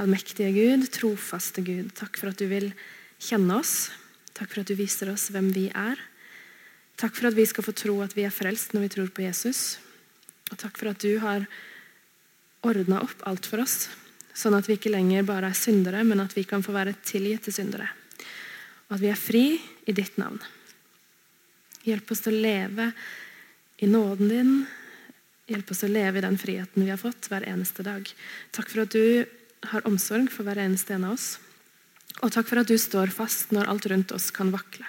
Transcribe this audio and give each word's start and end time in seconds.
allmektige 0.00 0.50
Gud, 0.54 0.88
trofaste 0.94 1.62
Gud. 1.64 1.92
Takk 1.98 2.18
for 2.20 2.32
at 2.32 2.40
du 2.40 2.46
vil 2.50 2.70
kjenne 3.20 3.60
oss. 3.60 3.90
Takk 4.36 4.52
for 4.52 4.62
at 4.62 4.70
du 4.70 4.78
viser 4.78 5.12
oss 5.12 5.28
hvem 5.34 5.50
vi 5.54 5.68
er. 5.70 6.00
Takk 7.00 7.16
for 7.16 7.30
at 7.30 7.36
vi 7.36 7.46
skal 7.48 7.64
få 7.64 7.74
tro 7.76 7.98
at 8.04 8.16
vi 8.16 8.26
er 8.28 8.34
frelst 8.34 8.74
når 8.74 8.86
vi 8.86 8.92
tror 8.96 9.10
på 9.14 9.24
Jesus. 9.24 9.78
Og 10.50 10.58
takk 10.60 10.76
for 10.80 10.90
at 10.90 11.00
du 11.00 11.14
har 11.22 11.46
ordna 12.66 13.00
opp 13.04 13.22
alt 13.28 13.46
for 13.48 13.62
oss, 13.62 13.88
sånn 14.36 14.56
at 14.56 14.66
vi 14.68 14.76
ikke 14.76 14.92
lenger 14.92 15.24
bare 15.28 15.48
er 15.48 15.56
syndere, 15.56 16.02
men 16.04 16.20
at 16.20 16.34
vi 16.36 16.44
kan 16.48 16.64
få 16.64 16.74
være 16.76 16.98
tilgitte 17.06 17.52
syndere. 17.54 17.88
Og 18.90 18.98
at 18.98 19.04
vi 19.04 19.12
er 19.12 19.20
fri 19.20 19.44
i 19.88 19.94
ditt 19.96 20.18
navn. 20.20 20.40
Hjelp 21.86 22.12
oss 22.12 22.24
til 22.26 22.36
å 22.36 22.42
leve 22.44 22.90
i 23.80 23.88
nåden 23.88 24.28
din. 24.28 24.54
Hjelp 25.48 25.72
oss 25.72 25.80
til 25.82 25.92
å 25.92 25.96
leve 25.96 26.20
i 26.20 26.24
den 26.26 26.36
friheten 26.40 26.84
vi 26.84 26.92
har 26.92 27.00
fått 27.00 27.30
hver 27.30 27.46
eneste 27.48 27.86
dag. 27.86 28.04
Takk 28.52 28.68
for 28.68 28.84
at 28.84 28.92
du 28.92 29.39
har 29.68 29.86
omsorg 29.88 30.30
for 30.32 30.46
hver 30.46 30.60
eneste 30.62 30.94
en 30.96 31.08
av 31.10 31.18
oss. 31.18 31.34
Og 32.20 32.32
takk 32.32 32.48
for 32.48 32.60
at 32.60 32.68
du 32.68 32.76
står 32.80 33.12
fast 33.14 33.52
når 33.54 33.68
alt 33.70 33.88
rundt 33.92 34.14
oss 34.16 34.30
kan 34.34 34.52
vakle. 34.52 34.86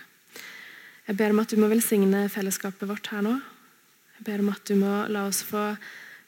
Jeg 1.07 1.17
ber 1.19 1.33
om 1.33 1.41
at 1.43 1.51
du 1.51 1.59
må 1.59 1.67
velsigne 1.71 2.27
fellesskapet 2.31 2.87
vårt 2.87 3.09
her 3.11 3.23
nå. 3.25 3.35
Jeg 4.19 4.27
ber 4.27 4.43
om 4.43 4.51
at 4.53 4.63
du 4.69 4.77
må 4.79 4.93
la 5.11 5.25
oss 5.27 5.41
få 5.43 5.71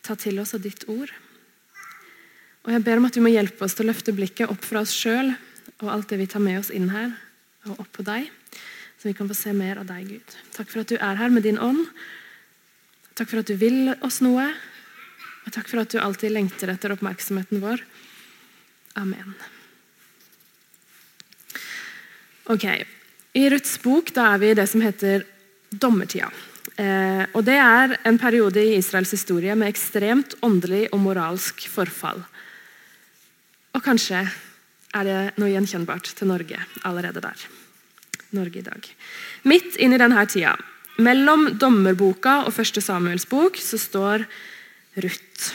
ta 0.04 0.16
til 0.20 0.42
oss 0.44 0.56
av 0.58 0.64
ditt 0.64 0.86
ord. 0.92 1.12
Og 2.64 2.72
jeg 2.72 2.84
ber 2.84 3.00
om 3.00 3.08
at 3.08 3.16
du 3.16 3.22
må 3.24 3.32
hjelpe 3.32 3.66
oss 3.66 3.76
til 3.78 3.88
å 3.88 3.92
løfte 3.92 4.16
blikket 4.16 4.52
opp 4.52 4.64
fra 4.64 4.84
oss 4.84 4.96
sjøl 4.96 5.34
og 5.84 5.90
alt 5.92 6.12
det 6.12 6.20
vi 6.22 6.30
tar 6.32 6.44
med 6.44 6.62
oss 6.62 6.72
inn 6.72 6.90
her, 6.94 7.12
og 7.68 7.80
opp 7.84 7.90
på 7.96 8.06
deg, 8.08 8.30
så 9.00 9.10
vi 9.10 9.16
kan 9.18 9.28
få 9.28 9.36
se 9.36 9.52
mer 9.56 9.82
av 9.82 9.88
deg, 9.90 10.08
Gud. 10.08 10.36
Takk 10.56 10.70
for 10.72 10.84
at 10.84 10.92
du 10.92 10.96
er 10.96 11.20
her 11.20 11.32
med 11.34 11.44
din 11.44 11.60
ånd. 11.60 11.82
Takk 13.20 13.32
for 13.32 13.42
at 13.42 13.50
du 13.52 13.58
vil 13.60 13.92
oss 14.04 14.22
noe. 14.24 14.46
Og 15.44 15.52
takk 15.52 15.68
for 15.68 15.84
at 15.84 15.92
du 15.92 16.00
alltid 16.00 16.32
lengter 16.32 16.72
etter 16.72 16.94
oppmerksomheten 16.96 17.60
vår. 17.64 17.84
Amen. 18.94 19.34
Ok, 22.52 22.66
I 23.34 23.50
Ruths 23.50 23.78
bok 23.82 24.12
da 24.14 24.34
er 24.34 24.42
vi 24.42 24.50
i 24.52 24.58
det 24.58 24.68
som 24.70 24.84
heter 24.84 25.24
dommertida. 25.70 26.30
Eh, 26.78 27.26
og 27.34 27.44
Det 27.46 27.56
er 27.58 27.98
en 28.06 28.18
periode 28.18 28.62
i 28.62 28.78
Israels 28.78 29.12
historie 29.12 29.56
med 29.56 29.70
ekstremt 29.70 30.36
åndelig 30.42 30.88
og 30.92 31.00
moralsk 31.00 31.68
forfall. 31.70 32.24
Og 33.74 33.82
kanskje 33.82 34.26
er 34.94 35.08
det 35.08 35.20
noe 35.42 35.50
gjenkjennbart 35.50 36.14
til 36.18 36.30
Norge 36.30 36.60
allerede 36.86 37.22
der. 37.22 37.48
Norge 38.34 38.60
i 38.60 38.66
dag. 38.66 38.90
Midt 39.50 39.78
inn 39.78 39.94
i 39.94 40.02
denne 40.02 40.26
tida, 40.30 40.54
mellom 40.98 41.54
dommerboka 41.58 42.44
og 42.48 42.54
første 42.54 42.82
Samuels 42.82 43.26
bok, 43.30 43.58
så 43.58 43.78
står 43.82 44.26
Ruth. 45.02 45.54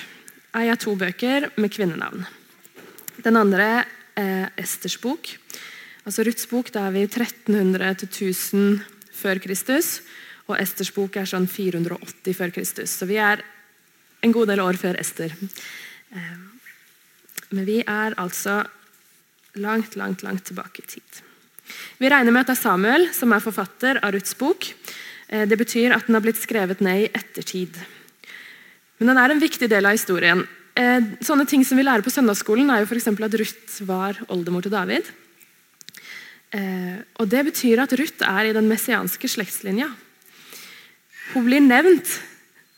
Ei 0.58 0.70
av 0.70 0.78
to 0.82 0.96
bøker 0.98 1.50
med 1.58 1.70
kvinnenavn. 1.74 2.26
Den 3.24 3.38
andre 3.38 3.84
er 4.18 4.50
Esters 4.58 4.98
bok. 5.00 5.30
Altså 6.06 6.24
Ruths 6.24 6.46
bok 6.48 6.70
da 6.72 6.86
er 6.88 6.94
vi 6.94 7.04
1300 7.04 8.00
til 8.02 8.08
1000 8.32 8.78
før 9.18 9.40
Kristus. 9.42 9.98
Og 10.48 10.56
Esters 10.56 10.92
bok 10.94 11.18
er 11.20 11.28
sånn 11.28 11.48
480 11.50 12.36
før 12.38 12.52
Kristus. 12.54 12.94
Så 12.96 13.08
vi 13.10 13.18
er 13.20 13.42
en 14.24 14.34
god 14.34 14.48
del 14.50 14.62
år 14.62 14.78
før 14.80 14.98
Ester. 15.00 15.34
Eh, 16.08 16.36
men 17.50 17.66
vi 17.68 17.82
er 17.82 18.16
altså 18.20 18.62
langt, 19.60 19.96
langt, 19.96 20.24
langt 20.24 20.46
tilbake 20.48 20.82
i 20.82 20.88
tid. 20.94 21.22
Vi 22.00 22.08
regner 22.08 22.32
med 22.32 22.46
at 22.46 22.52
det 22.52 22.56
er 22.56 22.62
Samuel 22.62 23.08
som 23.12 23.32
er 23.34 23.44
forfatter 23.44 24.00
av 24.00 24.14
Ruths 24.14 24.36
bok. 24.38 24.70
Eh, 25.28 25.44
det 25.48 25.58
betyr 25.60 25.92
at 25.96 26.08
den 26.08 26.16
har 26.16 26.24
blitt 26.24 26.40
skrevet 26.40 26.80
ned 26.84 27.04
i 27.04 27.10
ettertid. 27.12 27.76
Men 28.98 29.12
den 29.12 29.20
er 29.20 29.34
en 29.34 29.42
viktig 29.42 29.68
del 29.70 29.86
av 29.86 29.98
historien. 29.98 30.46
Eh, 30.78 31.00
sånne 31.26 31.46
ting 31.48 31.64
som 31.66 31.78
vi 31.78 31.82
lærer 31.82 32.04
på 32.06 32.12
søndagsskolen, 32.14 32.68
er 32.70 32.84
jo 32.84 32.90
for 32.92 33.24
at 33.26 33.34
Ruth 33.40 33.78
var 33.88 34.20
oldemor 34.30 34.62
til 34.62 34.70
David. 34.70 35.08
Eh, 36.54 37.02
og 37.18 37.28
Det 37.28 37.44
betyr 37.50 37.82
at 37.82 37.92
Ruth 37.98 38.22
er 38.22 38.46
i 38.46 38.54
den 38.54 38.68
messianske 38.70 39.26
slektslinja. 39.26 39.90
Hun 41.34 41.44
blir 41.44 41.60
nevnt 41.60 42.20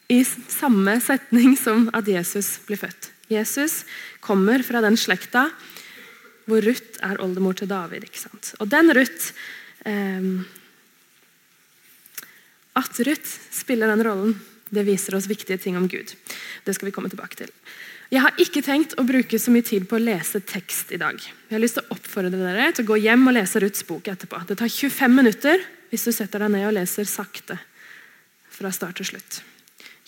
i 0.09 0.25
samme 0.25 0.97
setning 1.01 1.57
som 1.61 1.91
at 1.93 2.09
Jesus 2.09 2.59
blir 2.67 2.81
født. 2.81 3.13
Jesus 3.31 3.85
kommer 4.21 4.65
fra 4.67 4.81
den 4.81 4.97
slekta 4.97 5.51
hvor 6.49 6.65
Ruth 6.65 6.99
er 7.05 7.21
oldemor 7.21 7.55
til 7.55 7.69
David. 7.69 8.09
ikke 8.09 8.19
sant? 8.19 8.55
Og 8.59 8.67
den 8.69 8.91
Ruth 8.97 9.37
eh, 9.85 10.41
At 12.75 12.97
Ruth 13.07 13.31
spiller 13.53 13.91
den 13.93 14.03
rollen, 14.07 14.41
det 14.71 14.87
viser 14.87 15.17
oss 15.19 15.29
viktige 15.31 15.59
ting 15.59 15.77
om 15.79 15.89
Gud. 15.91 16.15
Det 16.65 16.75
skal 16.77 16.91
vi 16.91 16.95
komme 16.95 17.11
tilbake 17.13 17.39
til. 17.43 17.51
Jeg 18.11 18.25
har 18.25 18.39
ikke 18.43 18.63
tenkt 18.67 18.97
å 18.99 19.07
bruke 19.07 19.39
så 19.39 19.53
mye 19.55 19.67
tid 19.67 19.85
på 19.87 19.95
å 19.99 20.03
lese 20.03 20.41
tekst 20.43 20.91
i 20.91 20.99
dag. 20.99 21.19
Jeg 21.21 21.55
har 21.55 21.63
lyst 21.63 21.79
til 21.79 21.87
å 21.87 21.95
oppfordre 21.95 22.33
dere 22.35 22.73
til 22.75 22.83
å 22.83 22.91
gå 22.91 22.99
hjem 23.05 23.29
og 23.31 23.37
lese 23.37 23.63
Ruths 23.63 23.87
bok 23.87 24.11
etterpå. 24.11 24.43
Det 24.49 24.59
tar 24.59 24.73
25 24.73 25.15
minutter 25.15 25.63
hvis 25.93 26.09
du 26.09 26.15
setter 26.15 26.43
deg 26.43 26.51
ned 26.57 26.67
og 26.67 26.75
leser 26.75 27.07
sakte 27.07 27.59
fra 28.51 28.73
start 28.75 28.99
til 28.99 29.13
slutt. 29.13 29.41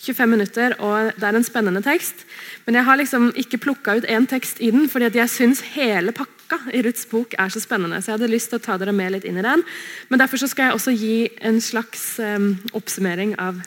25 0.03 0.29
minutter, 0.29 0.75
og 0.83 1.13
Det 1.15 1.23
er 1.23 1.35
en 1.35 1.43
spennende 1.43 1.81
tekst. 1.81 2.25
Men 2.65 2.75
jeg 2.75 2.83
har 2.83 2.97
liksom 2.97 3.31
ikke 3.39 3.57
plukka 3.57 3.95
ut 3.97 4.05
én 4.05 4.27
tekst 4.27 4.59
i 4.59 4.71
den, 4.71 4.89
fordi 4.89 5.15
jeg 5.15 5.29
syns 5.29 5.61
hele 5.61 6.11
pakka 6.11 6.59
i 6.73 6.81
Ruths 6.83 7.05
bok 7.05 7.33
er 7.39 7.49
så 7.49 7.59
spennende. 7.59 8.01
så 8.01 8.11
jeg 8.11 8.19
hadde 8.19 8.31
lyst 8.31 8.49
til 8.49 8.59
å 8.59 8.63
ta 8.63 8.77
dere 8.77 8.91
med 8.91 9.11
litt 9.11 9.23
inn 9.23 9.37
i 9.37 9.41
den. 9.41 9.63
Men 10.09 10.19
Derfor 10.19 10.37
skal 10.37 10.65
jeg 10.65 10.73
også 10.73 10.91
gi 10.91 11.29
en 11.41 11.61
slags 11.61 12.19
um, 12.19 12.59
oppsummering 12.73 13.39
av 13.39 13.63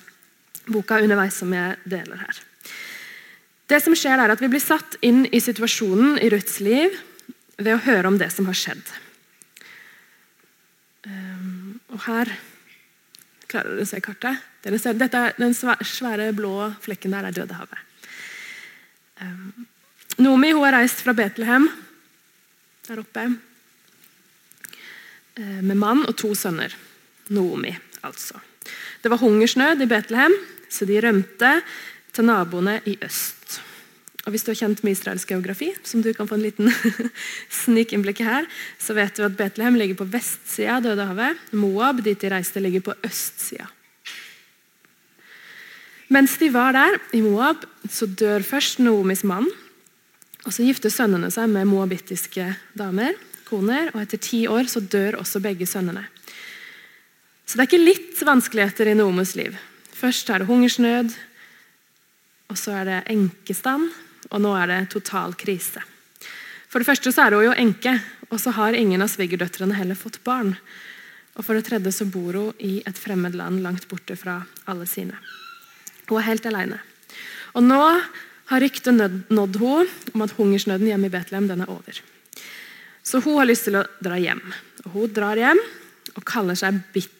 boka 0.66 1.00
underveis 1.02 1.38
som 1.38 1.52
jeg 1.54 1.76
deler 1.88 2.20
her. 2.20 2.42
Det 3.66 3.80
som 3.82 3.96
skjer 3.98 4.20
er 4.22 4.30
at 4.30 4.42
Vi 4.42 4.50
blir 4.50 4.62
satt 4.62 4.96
inn 5.02 5.26
i 5.26 5.40
situasjonen 5.42 6.18
i 6.22 6.30
Ruths 6.30 6.60
liv 6.62 6.94
ved 7.58 7.74
å 7.74 7.82
høre 7.86 8.08
om 8.10 8.18
det 8.20 8.30
som 8.34 8.46
har 8.46 8.58
skjedd. 8.58 8.84
Um, 11.06 11.80
og 11.94 12.02
her 12.08 12.34
Klarer 13.46 13.76
dere 13.76 13.84
å 13.86 13.86
se 13.86 14.00
kartet? 14.02 14.42
Ser, 14.82 14.96
dette, 14.98 15.20
den 15.38 15.52
svære 15.54 16.32
blå 16.34 16.72
flekken 16.82 17.12
der 17.14 17.28
er 17.28 17.34
Dødehavet. 17.36 17.78
Um, 19.22 19.66
Nomi 20.18 20.50
hun 20.50 20.64
har 20.64 20.74
reist 20.80 21.04
fra 21.04 21.14
Betlehem 21.14 21.68
der 22.88 23.02
oppe 23.04 23.22
uh, 25.38 25.62
med 25.62 25.78
mann 25.78 26.02
og 26.08 26.18
to 26.18 26.34
sønner. 26.34 26.74
Nomi, 27.30 27.70
altså. 28.02 28.42
Det 29.06 29.10
var 29.12 29.20
hungersnød 29.22 29.84
i 29.84 29.86
Betlehem, 29.86 30.32
så 30.66 30.82
de 30.82 30.96
rømte 30.98 31.50
til 32.10 32.26
naboene 32.26 32.80
i 32.90 32.96
øst. 33.06 33.60
Og 34.24 34.32
Hvis 34.34 34.42
du 34.42 34.50
er 34.50 34.58
kjent 34.58 34.80
med 34.82 34.96
israelsk 34.96 35.30
geografi, 35.30 35.68
som 35.86 36.02
du 36.02 36.08
kan 36.12 36.26
få 36.26 36.34
en 36.34 36.42
liten 36.42 36.72
snikinnblikk 37.62 38.24
her, 38.26 38.48
så 38.82 38.96
vet 38.98 39.14
du 39.14 39.22
at 39.22 39.36
Betlehem 39.38 39.78
ligger 39.78 40.00
på 40.00 40.08
vestsida 40.10 40.80
av 40.80 40.82
Dødehavet. 40.82 41.38
Moab, 41.54 42.02
dit 42.02 42.18
de 42.18 42.32
reiste, 42.34 42.58
ligger 42.58 42.82
på 42.88 42.96
østsida. 43.06 43.68
Mens 46.10 46.34
de 46.42 46.50
var 46.50 46.74
der, 46.74 46.98
i 47.14 47.22
Moab, 47.22 47.62
så 47.86 48.10
dør 48.10 48.42
først 48.42 48.82
Noomis 48.82 49.22
mann. 49.22 49.46
og 50.42 50.50
Så 50.50 50.66
gifter 50.66 50.90
sønnene 50.90 51.30
seg 51.30 51.46
med 51.54 51.70
moabittiske 51.70 52.56
damer, 52.74 53.14
koner, 53.46 53.94
og 53.94 54.02
etter 54.02 54.18
ti 54.18 54.48
år 54.50 54.66
så 54.66 54.82
dør 54.82 55.22
også 55.22 55.38
begge 55.46 55.70
sønnene. 55.70 56.08
Så 57.46 57.54
det 57.54 57.62
er 57.62 57.68
ikke 57.70 57.86
litt 57.86 58.22
vanskeligheter 58.26 58.90
i 58.90 58.96
Noomes 58.98 59.36
liv. 59.38 59.54
Først 59.94 60.30
er 60.30 60.42
det 60.42 60.48
hungersnød, 60.48 61.14
og 62.50 62.58
så 62.58 62.74
er 62.80 62.88
det 62.88 62.98
enkestand, 63.14 63.92
og 64.30 64.42
nå 64.42 64.50
er 64.58 64.72
det 64.72 64.80
total 64.90 65.36
krise. 65.38 65.82
For 66.66 66.82
det 66.82 66.88
første 66.88 67.12
så 67.14 67.26
er 67.26 67.36
hun 67.38 67.46
jo 67.46 67.54
enke, 67.54 67.94
og 68.28 68.42
så 68.42 68.50
har 68.56 68.74
ingen 68.74 69.02
av 69.02 69.12
svigerdøtrene 69.12 69.78
heller 69.78 69.98
fått 69.98 70.18
barn. 70.26 70.56
Og 71.38 71.46
for 71.46 71.54
det 71.54 71.68
tredje 71.68 71.94
så 71.94 72.08
bor 72.10 72.34
hun 72.34 72.58
i 72.58 72.80
et 72.82 72.98
fremmed 72.98 73.36
land 73.38 73.62
langt 73.62 73.86
borte 73.88 74.18
fra 74.18 74.40
alle 74.66 74.88
sine. 74.90 75.14
Hun 76.10 76.18
er 76.18 76.26
helt 76.26 76.46
alene. 76.50 76.80
Og 77.54 77.62
nå 77.62 77.82
har 78.50 78.62
ryktet 78.62 78.98
nådd 79.30 79.58
henne 79.62 80.14
om 80.14 80.24
at 80.26 80.34
hungersnøden 80.36 80.90
hjemme 80.90 81.10
i 81.10 81.14
Betlehem 81.14 81.48
den 81.50 81.62
er 81.62 81.70
over. 81.70 82.02
Så 83.06 83.22
hun 83.22 83.38
har 83.38 83.46
lyst 83.46 83.68
til 83.68 83.78
å 83.78 83.86
dra 84.02 84.18
hjem. 84.18 84.42
Og 84.84 84.90
Hun 84.96 85.12
drar 85.14 85.38
hjem 85.38 85.60
og 86.16 86.24
kaller 86.26 86.58
seg 86.58 86.82
bitter. 86.92 87.15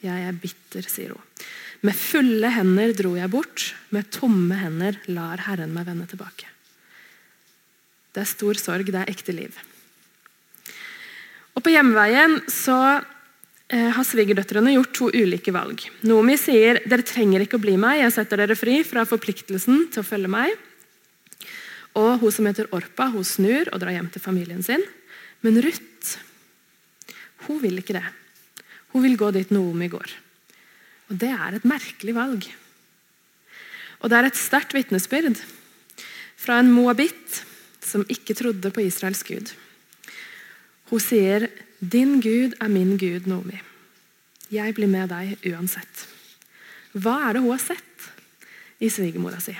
Jeg 0.00 0.26
er 0.26 0.38
bitter, 0.40 0.86
sier 0.88 1.14
hun. 1.16 1.44
Med 1.84 1.96
fulle 1.96 2.50
hender 2.52 2.92
dro 2.96 3.14
jeg 3.16 3.32
bort, 3.32 3.70
med 3.90 4.10
tomme 4.12 4.56
hender 4.60 4.98
lar 5.12 5.42
Herren 5.46 5.72
meg 5.74 5.88
vende 5.88 6.06
tilbake. 6.08 6.48
Det 8.12 8.22
er 8.22 8.28
stor 8.28 8.58
sorg, 8.60 8.90
det 8.90 9.00
er 9.00 9.12
ekte 9.12 9.32
liv. 9.32 9.56
Og 11.56 11.64
På 11.64 11.72
hjemveien 11.72 12.40
så 12.52 13.00
Eh, 13.70 13.86
har 13.94 14.02
svigerdøtrene 14.02 14.72
gjort 14.74 14.96
to 14.98 15.08
ulike 15.14 15.52
valg. 15.54 15.84
Nomi 16.02 16.34
sier 16.40 16.80
dere 16.90 17.06
trenger 17.06 17.44
ikke 17.44 17.60
å 17.60 17.62
bli 17.62 17.76
meg, 17.78 18.00
jeg 18.00 18.14
setter 18.16 18.42
dere 18.42 18.56
fri 18.58 18.80
fra 18.82 19.04
forpliktelsen 19.06 19.84
til 19.94 20.02
å 20.02 20.06
følge 20.08 20.30
meg. 20.32 20.56
Og 21.94 22.18
Hun 22.18 22.34
som 22.34 22.48
heter 22.50 22.66
Orpa, 22.74 23.06
hun 23.14 23.26
snur 23.26 23.70
og 23.70 23.78
drar 23.78 23.94
hjem 23.94 24.10
til 24.10 24.22
familien 24.22 24.62
sin. 24.62 24.82
Men 25.42 25.62
Ruth 25.62 26.18
hun 27.46 27.62
vil 27.62 27.78
ikke 27.78 27.94
det. 27.94 28.04
Hun 28.92 29.04
vil 29.04 29.16
gå 29.18 29.30
dit 29.34 29.50
Noomi 29.54 29.88
går. 29.88 30.12
Og 31.10 31.18
Det 31.18 31.30
er 31.30 31.56
et 31.56 31.64
merkelig 31.66 32.14
valg. 32.14 32.46
Og 34.00 34.10
Det 34.10 34.18
er 34.18 34.26
et 34.26 34.36
sterkt 34.36 34.74
vitnesbyrd 34.74 35.38
fra 36.40 36.58
en 36.58 36.72
moabit 36.72 37.42
som 37.80 38.06
ikke 38.08 38.34
trodde 38.34 38.70
på 38.70 38.84
Israels 38.86 39.22
gud. 39.22 39.52
Hun 40.90 41.00
sier, 41.00 41.48
'Din 41.80 42.20
Gud 42.20 42.54
er 42.60 42.68
min 42.68 42.96
Gud, 42.96 43.26
Noomi. 43.26 43.60
Jeg 44.50 44.74
blir 44.74 44.88
med 44.88 45.08
deg 45.08 45.38
uansett.' 45.46 46.06
Hva 46.92 47.28
er 47.28 47.32
det 47.34 47.42
hun 47.42 47.54
har 47.54 47.62
sett 47.62 48.10
i 48.80 48.88
svigermora 48.90 49.40
si? 49.40 49.54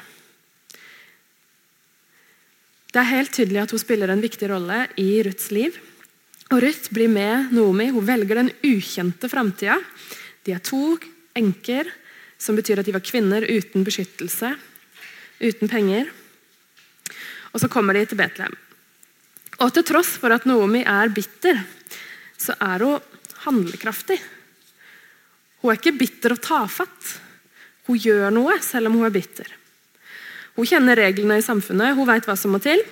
Det 2.91 2.99
er 2.99 3.13
helt 3.15 3.33
tydelig 3.33 3.63
at 3.63 3.71
hun 3.71 3.79
spiller 3.79 4.11
en 4.11 4.23
viktig 4.23 4.49
rolle 4.51 4.89
i 4.99 5.23
Ruths 5.23 5.53
liv. 5.55 5.77
Og 6.51 6.63
Ruth 6.65 6.91
blir 6.91 7.11
med 7.11 7.53
Noomi. 7.55 7.91
Hun 7.95 8.07
velger 8.07 8.41
den 8.41 8.51
ukjente 8.67 9.29
framtida. 9.31 9.77
De 10.43 10.55
er 10.57 10.63
to 10.65 10.97
enker, 11.39 11.87
som 12.41 12.57
betyr 12.59 12.81
at 12.81 12.89
de 12.89 12.95
var 12.97 13.05
kvinner 13.07 13.45
uten 13.47 13.85
beskyttelse, 13.87 14.51
uten 15.39 15.71
penger. 15.71 16.11
Og 17.55 17.63
så 17.63 17.71
kommer 17.71 17.95
de 17.95 18.03
til 18.09 18.19
Betlehem. 18.19 18.57
Og 19.61 19.71
til 19.77 19.87
tross 19.87 20.17
for 20.19 20.33
at 20.35 20.47
Noomi 20.49 20.83
er 20.89 21.13
bitter, 21.15 21.61
så 22.41 22.57
er 22.59 22.83
hun 22.83 23.09
handlekraftig. 23.45 24.19
Hun 25.61 25.71
er 25.71 25.79
ikke 25.79 25.99
bitter 26.01 26.35
og 26.35 26.43
tafatt. 26.43 27.17
Hun 27.87 28.01
gjør 28.01 28.33
noe 28.35 28.57
selv 28.65 28.91
om 28.91 28.99
hun 28.99 29.07
er 29.07 29.15
bitter. 29.15 29.51
Hun 30.57 30.67
kjenner 30.67 30.99
reglene 30.99 31.39
i 31.39 31.45
samfunnet, 31.45 31.95
hun 31.95 32.09
vet 32.09 32.27
hva 32.27 32.35
som 32.37 32.57
må 32.57 32.61
til. 32.65 32.83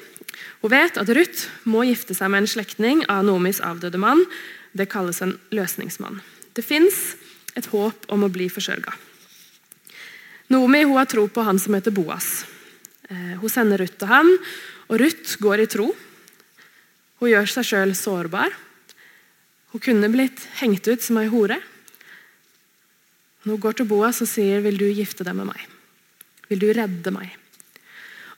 Hun 0.62 0.72
vet 0.72 0.98
at 1.00 1.10
Ruth 1.14 1.48
må 1.68 1.84
gifte 1.86 2.16
seg 2.16 2.30
med 2.32 2.44
en 2.44 2.50
slektning 2.50 3.04
av 3.10 3.24
Nomis 3.26 3.60
avdøde 3.64 4.00
mann. 4.00 4.24
Det 4.72 4.90
kalles 4.90 5.22
en 5.22 5.36
løsningsmann. 5.54 6.20
Det 6.54 6.64
fins 6.66 7.16
et 7.58 7.68
håp 7.72 8.08
om 8.12 8.24
å 8.26 8.32
bli 8.32 8.48
forsørga. 8.52 8.94
Nomi 10.48 10.84
hun 10.86 10.96
har 10.96 11.08
tro 11.10 11.26
på 11.28 11.44
han 11.44 11.58
som 11.60 11.76
heter 11.76 11.92
Boas. 11.94 12.44
Eh, 13.08 13.34
hun 13.40 13.52
sender 13.52 13.82
Ruth 13.82 13.98
til 14.00 14.08
ham, 14.08 14.30
og 14.88 15.00
Ruth 15.00 15.36
går 15.42 15.64
i 15.64 15.70
tro. 15.70 15.90
Hun 17.20 17.32
gjør 17.32 17.50
seg 17.52 17.66
sjøl 17.68 17.94
sårbar. 17.98 18.54
Hun 19.72 19.82
kunne 19.84 20.08
blitt 20.12 20.46
hengt 20.62 20.88
ut 20.88 21.04
som 21.04 21.18
ei 21.20 21.28
hore. 21.28 21.58
Hun 23.44 23.60
går 23.60 23.78
til 23.78 23.88
Boas 23.88 24.22
og 24.22 24.28
sier, 24.28 24.60
'Vil 24.60 24.78
du 24.78 24.88
gifte 24.92 25.24
deg 25.24 25.34
med 25.36 25.46
meg?' 25.46 25.68
'Vil 26.48 26.58
du 26.58 26.72
redde 26.72 27.10
meg?' 27.12 27.36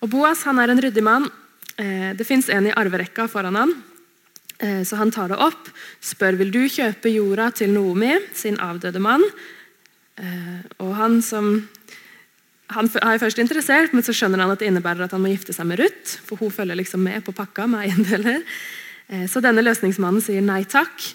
Og 0.02 0.10
Boas 0.10 0.42
han 0.44 0.58
er 0.58 0.70
en 0.70 0.80
ryddig 0.80 1.02
mann. 1.02 1.30
Eh, 1.80 2.10
det 2.16 2.26
fins 2.28 2.50
en 2.52 2.68
i 2.68 2.74
arverekka 2.76 3.28
foran 3.30 3.56
han. 3.56 3.72
Eh, 4.58 4.82
så 4.84 4.98
han 5.00 5.12
tar 5.14 5.32
det 5.32 5.40
opp, 5.40 5.70
spør 6.04 6.36
vil 6.40 6.52
du 6.52 6.62
kjøpe 6.68 7.12
jorda 7.12 7.48
til 7.56 7.72
Noomi, 7.72 8.12
sin 8.36 8.60
avdøde 8.60 9.00
mann. 9.00 9.24
Og 10.84 10.90
han 10.98 11.22
som 11.24 11.46
han 12.76 12.90
er 13.00 13.16
først 13.22 13.38
interessert, 13.40 13.94
men 13.96 14.04
så 14.04 14.12
skjønner 14.12 14.42
han 14.42 14.52
at 14.52 14.60
det 14.60 14.68
innebærer 14.68 15.06
at 15.06 15.14
han 15.16 15.22
må 15.24 15.30
gifte 15.32 15.54
seg 15.56 15.64
med 15.70 15.80
Ruth. 15.80 16.18
For 16.28 16.36
hun 16.36 16.52
følger 16.52 16.76
liksom 16.76 17.00
med 17.00 17.24
på 17.24 17.32
pakka 17.32 17.64
med 17.70 17.86
eiendeler. 17.86 18.44
Så 19.32 19.40
denne 19.40 19.64
løsningsmannen 19.64 20.20
sier 20.20 20.44
nei 20.44 20.60
takk, 20.68 21.06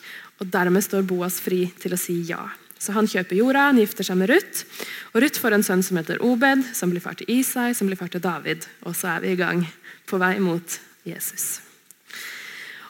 og 0.41 0.49
dermed 0.51 0.83
står 0.83 1.05
Boas 1.05 1.37
fri 1.43 1.67
til 1.79 1.93
å 1.93 2.01
si 2.01 2.17
ja. 2.25 2.41
Så 2.79 2.91
Han 2.91 3.07
kjøper 3.07 3.37
jorda, 3.37 3.69
han 3.69 3.79
gifter 3.79 4.05
seg 4.05 4.19
med 4.19 4.29
Ruth. 4.33 4.65
Og 5.13 5.21
Ruth 5.23 5.39
får 5.41 5.55
en 5.55 5.63
sønn 5.65 5.83
som 5.85 5.97
heter 5.97 6.21
Obed, 6.25 6.65
som 6.75 6.91
blir 6.91 7.03
far 7.03 7.15
til 7.17 7.29
Isai, 7.31 7.73
som 7.73 7.87
blir 7.87 7.99
far 7.99 8.11
til 8.13 8.23
David. 8.23 8.67
Og 8.85 8.97
så 8.97 9.15
er 9.15 9.23
vi 9.23 9.31
i 9.33 9.39
gang 9.39 9.63
på 10.09 10.19
vei 10.21 10.37
mot 10.43 10.79
Jesus. 11.05 11.59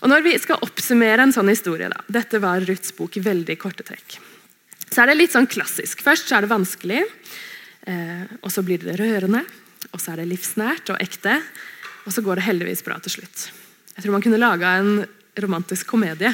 Og 0.03 0.11
Når 0.11 0.21
vi 0.21 0.35
skal 0.37 0.61
oppsummere 0.61 1.23
en 1.25 1.33
sånn 1.33 1.49
historie, 1.49 1.89
da, 1.89 2.03
dette 2.11 2.39
var 2.43 2.63
Ruths 2.67 2.93
bok 2.93 3.17
i 3.17 3.23
veldig 3.25 3.55
korte 3.57 3.85
trekk, 3.87 4.19
så 4.85 5.01
er 5.01 5.09
det 5.09 5.17
litt 5.17 5.33
sånn 5.33 5.49
klassisk. 5.49 6.03
Først 6.05 6.29
så 6.29 6.37
er 6.37 6.45
det 6.45 6.51
vanskelig, 6.51 7.01
eh, 7.89 8.25
og 8.41 8.51
så 8.53 8.61
blir 8.63 8.83
det 8.83 8.99
rørende. 9.01 9.41
Og 9.91 10.01
så 10.01 10.13
er 10.13 10.21
det 10.21 10.29
livsnært 10.29 10.91
og 10.93 11.01
ekte, 11.01 11.39
og 12.05 12.13
så 12.13 12.21
går 12.21 12.37
det 12.37 12.47
heldigvis 12.47 12.83
bra 12.85 12.99
til 13.01 13.17
slutt. 13.17 13.49
Jeg 13.95 14.03
tror 14.03 14.15
man 14.15 14.23
kunne 14.23 14.41
laga 14.41 14.75
en 14.79 15.05
romantisk 15.41 15.87
komedie 15.87 16.31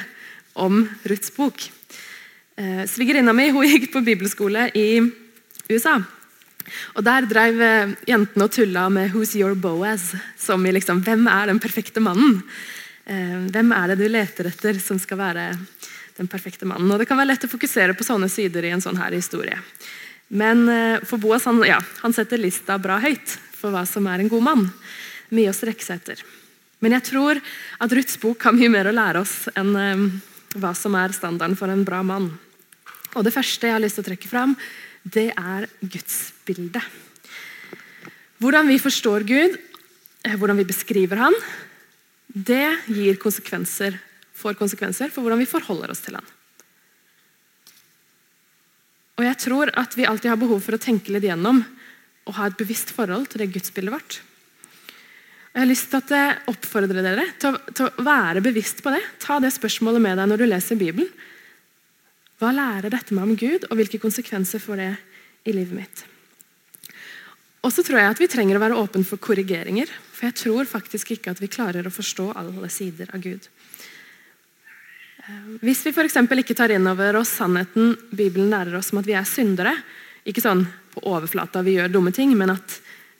om 0.59 0.83
Ruths 1.07 1.31
bok. 1.35 1.63
Eh, 2.57 2.83
Svigerinna 2.89 3.33
mi 3.33 3.47
gikk 3.71 3.91
på 3.93 4.03
bibelskole 4.03 4.69
i 4.75 4.99
USA. 5.69 6.01
Og 6.95 7.03
Der 7.05 7.27
drev 7.29 7.61
eh, 7.61 7.93
jentene 8.07 8.45
og 8.45 8.51
tulla 8.51 8.87
med 8.89 9.11
'Who's 9.11 9.35
your 9.35 9.55
Boaz?' 9.55 10.15
Som 10.37 10.65
i 10.65 10.71
liksom, 10.71 11.03
hvem 11.03 11.27
er 11.27 11.47
den 11.47 11.59
perfekte 11.59 11.99
mannen? 11.99 12.43
Eh, 13.05 13.37
hvem 13.51 13.71
er 13.71 13.87
det 13.87 13.97
du 13.99 14.07
leter 14.07 14.47
etter 14.47 14.79
som 14.79 14.99
skal 14.99 15.17
være 15.17 15.57
den 16.17 16.27
perfekte 16.27 16.65
mannen? 16.65 16.91
Og 16.91 16.99
Det 16.99 17.07
kan 17.07 17.17
være 17.17 17.33
lett 17.33 17.45
å 17.45 17.51
fokusere 17.51 17.93
på 17.93 18.03
sånne 18.03 18.29
sider 18.29 18.63
i 18.65 18.71
en 18.71 18.81
sånn 18.81 18.97
her 18.97 19.11
historie. 19.11 19.57
Men 20.29 20.69
eh, 20.69 20.99
for 21.03 21.17
Boaz 21.17 21.45
han, 21.45 21.63
ja, 21.63 21.79
han 22.01 22.13
setter 22.13 22.37
lista 22.37 22.77
bra 22.77 22.99
høyt 22.99 23.37
for 23.51 23.71
hva 23.71 23.85
som 23.85 24.07
er 24.07 24.19
en 24.19 24.29
god 24.29 24.43
mann. 24.43 24.73
Mye 25.29 25.49
å 25.49 25.55
strekke 25.55 25.83
seg 25.83 26.01
etter. 26.01 26.23
Men 26.79 26.93
jeg 26.93 27.11
tror 27.11 27.41
at 27.79 27.91
Ruths 27.91 28.17
bok 28.17 28.41
har 28.43 28.53
mye 28.53 28.69
mer 28.69 28.87
å 28.89 28.95
lære 28.95 29.21
oss 29.21 29.49
enn 29.55 29.75
hva 30.57 30.71
som 30.75 30.95
er 30.97 31.13
standarden 31.13 31.55
for 31.55 31.69
en 31.69 31.85
bra 31.85 32.01
mann. 32.03 32.31
Og 33.15 33.23
Det 33.23 33.33
første 33.33 33.67
jeg 33.67 33.75
har 33.75 33.83
lyst 33.83 33.99
til 33.99 34.05
å 34.05 34.09
trekke 34.09 34.29
fram, 34.31 34.55
det 35.03 35.31
er 35.33 35.67
gudsbildet. 35.81 36.83
Hvordan 38.41 38.69
vi 38.69 38.79
forstår 38.81 39.25
Gud, 39.27 39.57
eh, 40.25 40.37
hvordan 40.37 40.57
vi 40.57 40.65
beskriver 40.65 41.17
Han, 41.17 41.35
det 42.27 42.87
gir 42.87 43.17
konsekvenser, 43.21 43.97
får 44.33 44.57
konsekvenser 44.57 45.11
for 45.11 45.21
hvordan 45.21 45.41
vi 45.41 45.49
forholder 45.49 45.91
oss 45.91 46.01
til 46.01 46.15
Han. 46.15 46.25
Og 49.19 49.25
Jeg 49.25 49.37
tror 49.37 49.69
at 49.77 49.93
vi 49.97 50.07
alltid 50.09 50.31
har 50.31 50.41
behov 50.41 50.61
for 50.65 50.73
å 50.73 50.81
tenke 50.81 51.13
litt 51.13 51.27
gjennom 51.27 51.61
og 52.25 52.35
ha 52.37 52.47
et 52.47 52.57
bevisst 52.57 52.93
forhold 52.95 53.27
til 53.29 53.43
det 53.43 53.51
gudsbildet 53.53 53.93
vårt. 53.93 54.21
Jeg 55.51 55.59
har 55.59 55.67
lyst 55.67 55.91
til 55.91 56.15
å 56.15 56.51
oppfordre 56.53 57.03
dere 57.03 57.25
til 57.37 57.51
å, 57.51 57.59
til 57.75 57.89
å 57.89 58.05
være 58.05 58.41
bevisst 58.41 58.79
på 58.81 58.93
det. 58.93 59.01
Ta 59.19 59.37
det 59.43 59.51
spørsmålet 59.51 60.01
med 60.01 60.17
deg 60.17 60.29
når 60.31 60.41
du 60.41 60.45
leser 60.47 60.79
Bibelen. 60.79 61.09
Hva 62.41 62.49
lærer 62.57 62.89
dette 62.89 63.13
meg 63.13 63.27
om 63.27 63.37
Gud, 63.37 63.67
og 63.69 63.77
hvilke 63.77 63.99
konsekvenser 64.01 64.61
får 64.63 64.79
det 64.81 64.91
i 65.45 65.53
livet 65.53 65.77
mitt? 65.77 65.99
Og 67.61 67.69
så 67.69 67.83
tror 67.85 67.99
jeg 68.01 68.13
at 68.15 68.21
Vi 68.21 68.29
trenger 68.31 68.57
å 68.57 68.63
være 68.63 68.79
åpne 68.81 69.05
for 69.05 69.21
korrigeringer. 69.21 69.89
For 70.15 70.25
jeg 70.25 70.37
tror 70.39 70.69
faktisk 70.69 71.13
ikke 71.13 71.35
at 71.35 71.41
vi 71.41 71.51
klarer 71.51 71.85
å 71.85 71.93
forstå 71.93 72.31
alle 72.33 72.69
sider 72.73 73.11
av 73.13 73.21
Gud. 73.21 73.45
Eh, 75.21 75.43
hvis 75.61 75.83
vi 75.85 75.93
for 75.93 76.09
ikke 76.09 76.57
tar 76.57 76.73
inn 76.73 76.89
over 76.89 77.19
oss 77.21 77.35
sannheten 77.37 77.93
Bibelen 78.09 78.49
lærer 78.49 78.79
oss 78.79 78.89
om 78.91 79.01
at 79.03 79.05
vi 79.05 79.13
er 79.13 79.27
syndere, 79.29 79.75
ikke 80.25 80.41
sånn 80.41 80.65
på 80.95 81.05
overflata 81.05 81.61
vi 81.61 81.77
gjør 81.77 81.93
dumme 81.93 82.11
ting, 82.11 82.33
men 82.37 82.55
at 82.57 82.79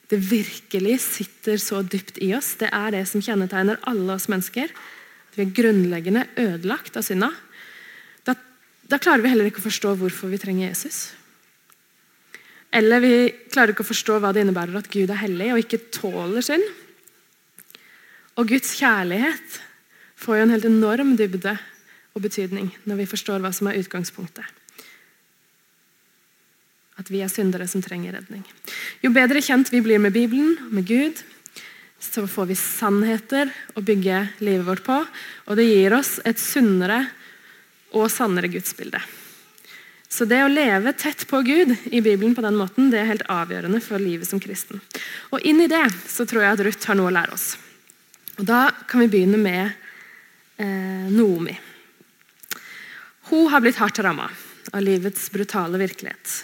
det 0.10 0.18
virkelig 0.18 0.98
sitter 1.06 1.62
så 1.62 1.84
dypt 1.86 2.18
i 2.26 2.34
oss, 2.36 2.56
det 2.60 2.74
er 2.74 2.92
det 2.98 3.06
som 3.08 3.22
kjennetegner 3.22 3.80
alle 3.88 4.18
oss 4.18 4.28
mennesker. 4.28 4.74
At 5.30 5.38
vi 5.38 5.46
er 5.46 5.54
grunnleggende 5.56 6.26
ødelagt 6.42 6.98
av 7.00 7.06
synda. 7.06 7.30
Da 8.92 9.00
klarer 9.00 9.24
vi 9.24 9.32
heller 9.32 9.48
ikke 9.48 9.62
å 9.64 9.70
forstå 9.70 9.96
hvorfor 10.02 10.32
vi 10.32 10.40
trenger 10.42 10.68
Jesus. 10.68 11.14
Eller 12.76 13.04
vi 13.04 13.14
klarer 13.52 13.72
ikke 13.72 13.86
å 13.86 13.92
forstå 13.92 14.18
hva 14.20 14.32
det 14.36 14.44
innebærer 14.44 14.80
at 14.80 14.90
Gud 14.92 15.12
er 15.12 15.22
hellig 15.24 15.52
og 15.54 15.62
ikke 15.64 15.86
tåler 15.96 16.44
synd. 16.44 16.66
Og 18.40 18.48
Guds 18.52 18.74
kjærlighet 18.80 19.60
får 20.20 20.38
jo 20.38 20.46
en 20.46 20.54
helt 20.56 20.68
enorm 20.68 21.14
dybde 21.20 21.56
og 22.16 22.26
betydning 22.26 22.72
når 22.88 23.04
vi 23.04 23.12
forstår 23.12 23.44
hva 23.44 23.52
som 23.56 23.70
er 23.72 23.80
utgangspunktet. 23.80 24.44
At 27.00 27.10
vi 27.12 27.24
er 27.24 27.32
syndere 27.32 27.68
som 27.72 27.84
trenger 27.84 28.20
redning. 28.20 28.44
Jo 29.02 29.14
bedre 29.16 29.42
kjent 29.44 29.72
vi 29.72 29.82
blir 29.84 30.04
med 30.04 30.14
Bibelen, 30.16 30.58
med 30.70 30.86
Gud, 30.88 31.24
så 32.02 32.26
får 32.28 32.52
vi 32.52 32.60
sannheter 32.60 33.52
å 33.78 33.84
bygge 33.86 34.26
livet 34.44 34.68
vårt 34.68 34.84
på. 34.86 35.00
Og 35.48 35.58
det 35.58 35.70
gir 35.70 35.96
oss 35.96 36.18
et 36.28 36.40
sunnere 36.42 37.06
og 37.98 38.08
sannere 38.12 38.52
gudsbilde. 38.52 39.02
Så 40.12 40.26
det 40.28 40.42
å 40.44 40.52
leve 40.52 40.92
tett 41.00 41.24
på 41.30 41.40
Gud 41.48 41.72
i 41.88 42.02
Bibelen 42.04 42.34
på 42.36 42.44
den 42.44 42.58
måten, 42.60 42.90
det 42.92 43.00
er 43.00 43.12
helt 43.14 43.28
avgjørende 43.32 43.80
for 43.84 44.02
livet 44.02 44.28
som 44.28 44.42
kristen. 44.44 44.82
Og 45.32 45.40
inn 45.48 45.64
i 45.64 45.70
det 45.72 45.86
så 46.04 46.26
tror 46.28 46.44
jeg 46.44 46.58
at 46.58 46.64
Ruth 46.68 46.90
har 46.90 47.00
noe 47.00 47.08
å 47.08 47.16
lære 47.16 47.38
oss. 47.38 47.54
Og 48.36 48.44
Da 48.48 48.66
kan 48.92 49.06
vi 49.06 49.12
begynne 49.14 49.40
med 49.40 49.72
eh, 50.60 51.08
Noomi. 51.16 51.56
Hun 53.32 53.48
har 53.54 53.64
blitt 53.64 53.80
hardt 53.80 54.04
ramma 54.04 54.28
av 54.72 54.84
livets 54.84 55.30
brutale 55.32 55.80
virkelighet. 55.80 56.38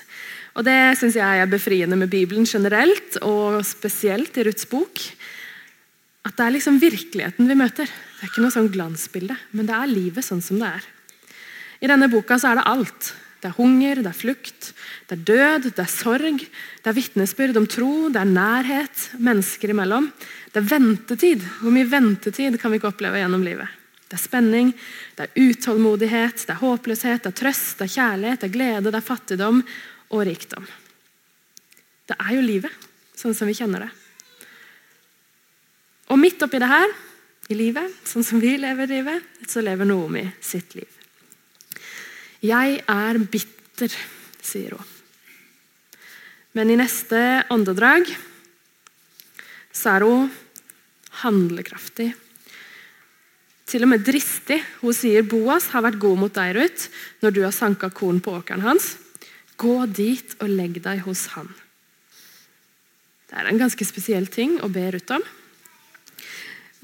Og 0.57 0.63
Det 0.65 0.79
syns 0.97 1.19
jeg 1.19 1.41
er 1.43 1.51
befriende 1.51 1.99
med 1.99 2.09
Bibelen 2.09 2.47
generelt, 2.47 3.19
og 3.21 3.59
spesielt 3.67 4.37
i 4.39 4.47
Ruths 4.47 4.65
bok. 4.71 5.03
At 6.23 6.39
det 6.39 6.45
er 6.45 6.55
liksom 6.55 6.79
virkeligheten 6.79 7.51
vi 7.51 7.59
møter. 7.59 7.85
Det 7.91 8.23
er 8.23 8.31
ikke 8.31 8.45
noe 8.47 8.55
sånn 8.55 8.71
glansbilde, 8.71 9.35
men 9.51 9.67
det 9.67 9.75
er 9.75 9.91
livet 9.91 10.25
sånn 10.25 10.41
som 10.41 10.63
det 10.63 10.71
er. 10.79 10.87
I 11.81 11.89
denne 11.89 12.09
boka 12.11 12.37
er 12.39 12.59
det 12.59 12.67
alt. 12.69 13.13
Det 13.37 13.51
er 13.51 13.57
hunger, 13.59 13.99
det 14.01 14.09
er 14.09 14.17
flukt, 14.17 14.71
det 15.05 15.13
er 15.13 15.25
død, 15.27 15.65
det 15.69 15.83
er 15.83 15.91
sorg, 15.93 16.41
det 16.41 16.89
er 16.89 16.95
vitnesbyrd 16.97 17.59
om 17.59 17.67
tro, 17.69 18.07
det 18.09 18.17
er 18.23 18.31
nærhet 18.31 19.03
mennesker 19.21 19.75
imellom. 19.75 20.07
Det 20.49 20.63
er 20.63 20.69
ventetid. 20.71 21.45
Hvor 21.61 21.75
mye 21.75 21.89
ventetid 21.89 22.57
kan 22.57 22.73
vi 22.73 22.79
ikke 22.81 22.89
oppleve 22.89 23.21
gjennom 23.21 23.45
livet? 23.45 23.69
Det 24.07 24.17
er 24.17 24.23
spenning, 24.23 24.73
det 25.19 25.27
er 25.27 25.51
utålmodighet, 25.51 26.47
det 26.47 26.55
er 26.55 26.61
håpløshet, 26.63 27.21
det 27.27 27.29
er 27.29 27.37
trøst, 27.43 27.77
det 27.77 27.85
er 27.85 27.93
kjærlighet, 27.93 28.41
det 28.41 28.49
er 28.49 28.55
glede, 28.55 28.89
det 28.89 28.97
er 29.01 29.09
fattigdom 29.11 29.61
og 30.15 30.25
rikdom. 30.25 30.67
Det 32.07 32.17
er 32.17 32.35
jo 32.39 32.45
livet, 32.45 32.87
sånn 33.19 33.35
som 33.37 33.51
vi 33.51 33.57
kjenner 33.59 33.85
det. 33.85 33.93
Og 36.07 36.17
midt 36.17 36.41
oppi 36.41 36.63
det 36.63 36.71
her, 36.71 36.95
i 37.51 37.55
livet, 37.55 37.91
sånn 38.07 38.25
som 38.27 38.41
vi 38.43 38.57
lever 38.59 38.89
livet, 38.91 39.27
så 39.47 39.61
lever 39.63 39.87
Noomi 39.87 40.25
sitt 40.43 40.73
liv. 40.75 40.96
Jeg 42.43 42.81
er 42.85 43.17
bitter, 43.31 43.93
sier 44.45 44.75
hun. 44.77 44.93
Men 46.57 46.71
i 46.73 46.77
neste 46.77 47.19
åndedrag 47.53 48.09
så 49.73 49.97
er 49.97 50.05
hun 50.05 50.29
handlekraftig. 51.21 52.11
Til 53.67 53.83
og 53.83 53.91
med 53.91 54.05
dristig. 54.05 54.61
Hun 54.81 54.95
sier 54.95 55.25
Boas 55.27 55.67
har 55.73 55.83
vært 55.85 55.99
god 56.01 56.21
mot 56.21 56.33
deg, 56.33 56.55
Ruth, 56.55 56.87
når 57.21 57.35
du 57.35 57.41
har 57.43 57.53
sanka 57.53 57.89
korn 57.93 58.21
på 58.23 58.37
åkeren 58.39 58.63
hans. 58.65 58.95
Gå 59.57 59.81
dit 59.89 60.37
og 60.39 60.53
legg 60.53 60.79
deg 60.85 61.03
hos 61.05 61.27
han. 61.35 61.49
Det 63.27 63.35
er 63.35 63.49
en 63.49 63.59
ganske 63.59 63.85
spesiell 63.85 64.29
ting 64.31 64.55
å 64.63 64.69
be 64.71 64.85
Ruth 64.93 65.17
om. 65.17 65.25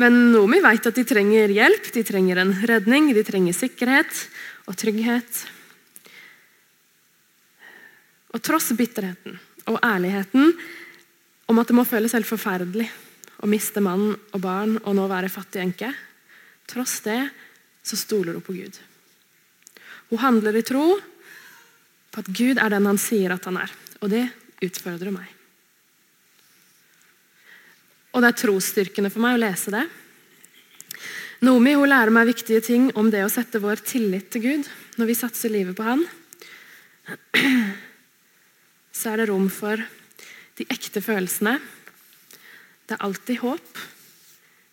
Men 0.02 0.34
Nomi 0.34 0.58
vet 0.60 0.90
at 0.90 0.98
de 0.98 1.06
trenger 1.06 1.54
hjelp, 1.54 1.88
de 1.94 2.04
trenger 2.04 2.42
en 2.42 2.54
redning, 2.66 3.12
de 3.14 3.24
trenger 3.26 3.56
sikkerhet 3.56 4.26
og 4.70 4.78
trygghet. 4.80 5.42
Og 8.34 8.42
tross 8.44 8.72
bitterheten 8.78 9.38
og 9.70 9.80
ærligheten 9.84 10.54
om 11.52 11.60
at 11.60 11.70
det 11.70 11.78
må 11.78 11.86
føles 11.88 12.16
helt 12.16 12.30
forferdelig 12.30 12.88
å 13.44 13.50
miste 13.52 13.84
mann 13.84 14.14
og 14.16 14.40
barn 14.42 14.78
og 14.82 14.96
nå 14.96 15.06
være 15.12 15.32
fattig 15.32 15.62
enke, 15.64 15.92
tross 16.70 17.02
det 17.06 17.20
så 17.84 18.00
stoler 18.00 18.38
hun 18.38 18.46
på 18.46 18.56
Gud. 18.56 18.78
Hun 20.10 20.22
handler 20.22 20.56
i 20.56 20.64
tro 20.66 20.86
på 22.14 22.22
at 22.22 22.30
Gud 22.32 22.62
er 22.62 22.72
den 22.72 22.88
han 22.88 23.00
sier 23.02 23.34
at 23.36 23.46
han 23.50 23.58
er. 23.60 23.72
Og 24.04 24.12
det 24.12 24.28
utfordrer 24.64 25.12
meg. 25.12 25.28
Og 28.14 28.22
det 28.22 28.30
er 28.30 28.40
trosstyrkende 28.44 29.10
for 29.12 29.24
meg 29.24 29.36
å 29.36 29.42
lese 29.42 29.74
det. 29.74 29.84
Nomi 31.44 31.74
hun 31.76 31.90
lærer 31.92 32.14
meg 32.14 32.30
viktige 32.30 32.62
ting 32.64 32.86
om 32.96 33.10
det 33.12 33.20
å 33.26 33.32
sette 33.32 33.60
vår 33.60 33.82
tillit 33.84 34.30
til 34.32 34.44
Gud 34.46 34.68
når 34.96 35.10
vi 35.10 35.16
satser 35.18 35.52
livet 35.52 35.76
på 35.76 35.84
Han. 35.84 36.04
Så 38.96 39.12
er 39.12 39.20
det 39.20 39.26
rom 39.28 39.50
for 39.52 39.82
de 40.56 40.68
ekte 40.72 41.02
følelsene. 41.04 41.58
Det 42.88 42.96
er 42.96 43.04
alltid 43.04 43.42
håp 43.42 43.82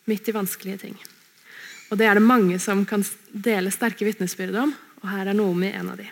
midt 0.07 0.31
i 0.31 0.35
vanskelige 0.37 0.83
ting. 0.85 0.95
Og 1.91 1.99
Det 1.99 2.07
er 2.07 2.15
det 2.15 2.23
mange 2.23 2.61
som 2.63 2.85
kan 2.87 3.03
dele 3.33 3.73
sterke 3.75 4.07
vitnesbyrd 4.07 4.55
om, 4.63 4.71
og 5.03 5.11
her 5.11 5.27
er 5.27 5.35
Nomi 5.35 5.73
en 5.75 5.91
av 5.91 5.99
de. 5.99 6.07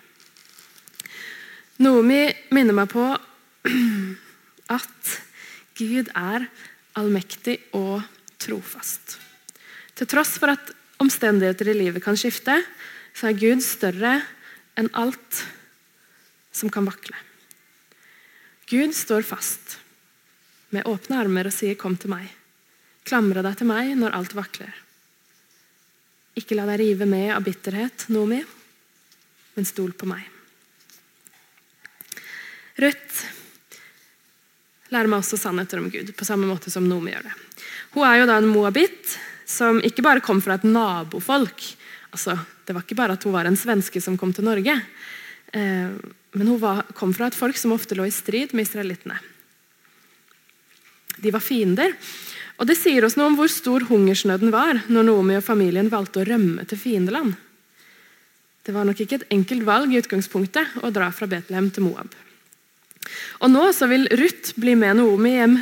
Nomi 1.79 2.19
minner 2.51 2.75
meg 2.75 2.91
på 2.91 3.07
at 4.79 5.15
Gud 5.79 6.11
er 6.11 6.49
allmektig 6.99 7.61
og 7.79 8.03
trofast. 8.43 9.28
Til 9.99 10.07
tross 10.07 10.37
for 10.39 10.53
at 10.53 10.69
omstendigheter 11.03 11.73
i 11.73 11.75
livet 11.75 12.03
kan 12.03 12.15
skifte, 12.15 12.55
så 13.11 13.27
er 13.27 13.39
Gud 13.39 13.59
større 13.65 14.13
enn 14.79 14.87
alt 14.95 15.41
som 16.55 16.71
kan 16.71 16.87
vakle. 16.87 17.17
Gud 18.69 18.93
står 18.95 19.25
fast 19.27 19.75
med 20.71 20.87
åpne 20.87 21.17
armer 21.19 21.49
og 21.49 21.53
sier 21.53 21.75
'kom 21.75 21.97
til 21.97 22.11
meg'. 22.11 22.31
Klamre 23.03 23.41
deg 23.41 23.57
til 23.57 23.67
meg 23.67 23.97
når 23.97 24.15
alt 24.15 24.35
vakler. 24.35 24.73
Ikke 26.37 26.55
la 26.55 26.65
deg 26.65 26.79
rive 26.79 27.05
med 27.05 27.31
av 27.35 27.43
bitterhet, 27.43 28.09
Nomi, 28.09 28.43
men 29.55 29.65
stol 29.65 29.91
på 29.91 30.05
meg. 30.05 30.23
Ruth 32.77 33.25
lærer 34.89 35.07
meg 35.07 35.19
også 35.19 35.37
sannheter 35.37 35.79
om 35.79 35.89
Gud, 35.89 36.15
på 36.15 36.25
samme 36.25 36.47
måte 36.47 36.71
som 36.71 36.87
Nomi 36.87 37.11
gjør 37.11 37.23
det. 37.23 37.33
Hun 37.91 38.07
er 38.07 38.19
jo 38.19 38.25
da 38.25 38.37
en 38.37 38.47
moabit 38.47 39.19
som 39.49 39.81
ikke 39.81 40.05
bare 40.05 40.23
kom 40.23 40.41
fra 40.45 40.59
et 40.59 40.67
nabofolk. 40.67 41.65
Altså, 42.13 42.37
det 42.65 42.75
var 42.75 42.85
ikke 42.85 42.97
bare 42.99 43.17
at 43.17 43.25
hun 43.25 43.33
var 43.33 43.49
en 43.49 43.57
svenske 43.57 44.01
som 44.03 44.17
kom 44.17 44.33
til 44.35 44.45
Norge. 44.45 44.75
Eh, 45.57 45.89
men 46.37 46.47
hun 46.53 46.61
var, 46.61 46.83
kom 46.93 47.13
fra 47.17 47.29
et 47.29 47.37
folk 47.37 47.57
som 47.57 47.73
ofte 47.73 47.97
lå 47.97 48.05
i 48.05 48.13
strid 48.13 48.53
med 48.53 48.67
israelittene. 48.67 49.17
De 51.19 51.33
var 51.33 51.43
fiender. 51.43 51.95
Og 52.59 52.67
Det 52.67 52.75
sier 52.77 53.05
oss 53.07 53.15
noe 53.17 53.31
om 53.31 53.37
hvor 53.39 53.49
stor 53.51 53.87
hungersnøden 53.89 54.51
var 54.53 54.83
når 54.91 55.07
Noomi 55.07 55.37
og 55.39 55.45
familien 55.45 55.89
valgte 55.91 56.21
å 56.21 56.27
rømme 56.27 56.65
til 56.69 56.79
fiendeland. 56.79 57.33
Det 58.63 58.75
var 58.75 58.85
nok 58.85 58.99
ikke 59.01 59.21
et 59.21 59.29
enkelt 59.33 59.63
valg 59.65 59.93
i 59.93 60.01
utgangspunktet 60.01 60.77
å 60.83 60.91
dra 60.93 61.07
fra 61.15 61.29
Betlehem 61.31 61.71
til 61.73 61.87
Moab. 61.87 62.11
Og 63.39 63.49
nå 63.49 63.63
så 63.73 63.87
vil 63.89 64.05
Ruth 64.19 64.53
bli 64.59 64.75
med 64.77 64.99
Noomi 64.99 65.33
hjem 65.37 65.59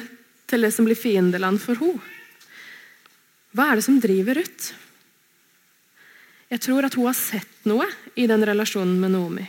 til 0.50 0.66
det 0.66 0.74
som 0.76 0.90
blir 0.90 1.00
fiendeland 1.00 1.62
for 1.64 1.80
henne. 1.80 2.17
Hva 3.56 3.72
er 3.72 3.80
det 3.80 3.86
som 3.86 4.00
driver 4.04 4.40
Ruth? 4.42 4.74
Jeg 6.48 6.64
tror 6.64 6.88
at 6.88 6.96
hun 6.96 7.08
har 7.10 7.18
sett 7.18 7.68
noe 7.68 7.88
i 8.16 8.28
den 8.30 8.44
relasjonen 8.48 9.00
med 9.02 9.12
Noomi. 9.16 9.46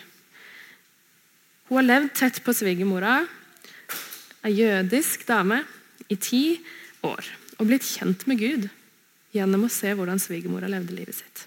Hun 1.69 1.79
har 1.79 1.87
levd 1.87 2.15
tett 2.17 2.41
på 2.43 2.55
svigermora, 2.57 3.21
ei 4.47 4.55
jødisk 4.57 5.27
dame, 5.29 5.63
i 6.09 6.17
ti 6.17 6.57
år 7.05 7.27
og 7.59 7.67
blitt 7.69 7.85
kjent 7.85 8.25
med 8.31 8.41
Gud 8.41 8.69
gjennom 9.35 9.67
å 9.67 9.73
se 9.73 9.93
hvordan 9.93 10.21
svigermora 10.23 10.71
levde 10.73 10.97
livet 10.97 11.19
sitt. 11.19 11.45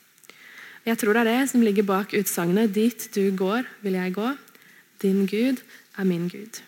Jeg 0.86 0.98
tror 1.02 1.18
det 1.18 1.24
er 1.24 1.30
det 1.32 1.50
som 1.50 1.64
ligger 1.66 1.86
bak 1.86 2.14
utsagnet 2.18 2.74
'Dit 2.74 3.10
du 3.14 3.32
går, 3.32 3.66
vil 3.82 3.94
jeg 3.94 4.14
gå'. 4.14 4.38
Din 5.02 5.26
Gud 5.26 5.62
er 5.98 6.06
min 6.06 6.28
Gud. 6.30 6.62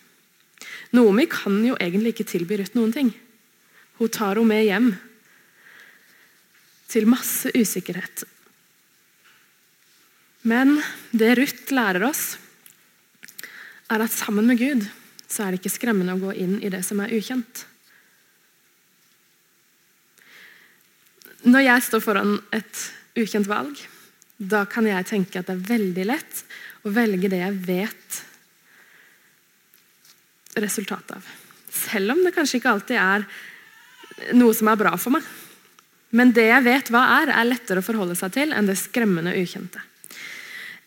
Noomi 0.92 1.26
kan 1.26 1.64
jo 1.66 1.76
egentlig 1.80 2.14
ikke 2.14 2.30
tilby 2.30 2.58
Ruth 2.58 2.74
noen 2.74 2.92
ting. 2.92 3.14
Hun 3.98 4.08
tar 4.08 4.34
henne 4.34 4.48
med 4.48 4.64
hjem 4.64 4.94
til 6.94 7.08
masse 7.10 7.50
usikkerhet. 7.54 8.24
Men 10.46 10.76
det 11.10 11.34
Ruth 11.38 11.72
lærer 11.74 12.04
oss, 12.06 12.36
er 13.90 14.04
at 14.04 14.12
sammen 14.12 14.46
med 14.48 14.60
Gud 14.60 14.84
så 15.28 15.44
er 15.44 15.52
det 15.52 15.62
ikke 15.62 15.74
skremmende 15.74 16.14
å 16.14 16.20
gå 16.20 16.34
inn 16.40 16.58
i 16.62 16.70
det 16.72 16.82
som 16.86 17.00
er 17.02 17.12
ukjent. 17.16 17.64
Når 21.44 21.64
jeg 21.66 21.84
står 21.88 22.02
foran 22.04 22.36
et 22.56 22.84
ukjent 23.20 23.48
valg, 23.48 23.76
da 24.36 24.64
kan 24.68 24.86
jeg 24.88 25.08
tenke 25.08 25.40
at 25.40 25.48
det 25.48 25.56
er 25.56 25.66
veldig 25.68 26.06
lett 26.08 26.44
å 26.84 26.92
velge 26.92 27.30
det 27.32 27.40
jeg 27.40 27.58
vet 27.66 28.20
resultatet 30.60 31.16
av. 31.18 31.28
Selv 31.74 32.14
om 32.14 32.22
det 32.24 32.34
kanskje 32.36 32.60
ikke 32.60 32.72
alltid 32.72 33.00
er 33.00 33.26
noe 34.38 34.54
som 34.56 34.70
er 34.70 34.80
bra 34.80 34.94
for 35.00 35.16
meg. 35.16 35.24
Men 36.14 36.30
det 36.34 36.46
jeg 36.46 36.64
vet 36.66 36.90
hva 36.94 37.02
er, 37.20 37.32
er 37.34 37.48
lettere 37.48 37.82
å 37.82 37.86
forholde 37.86 38.16
seg 38.18 38.34
til 38.36 38.54
enn 38.54 38.68
det 38.70 38.78
skremmende 38.78 39.34
ukjente. 39.34 39.82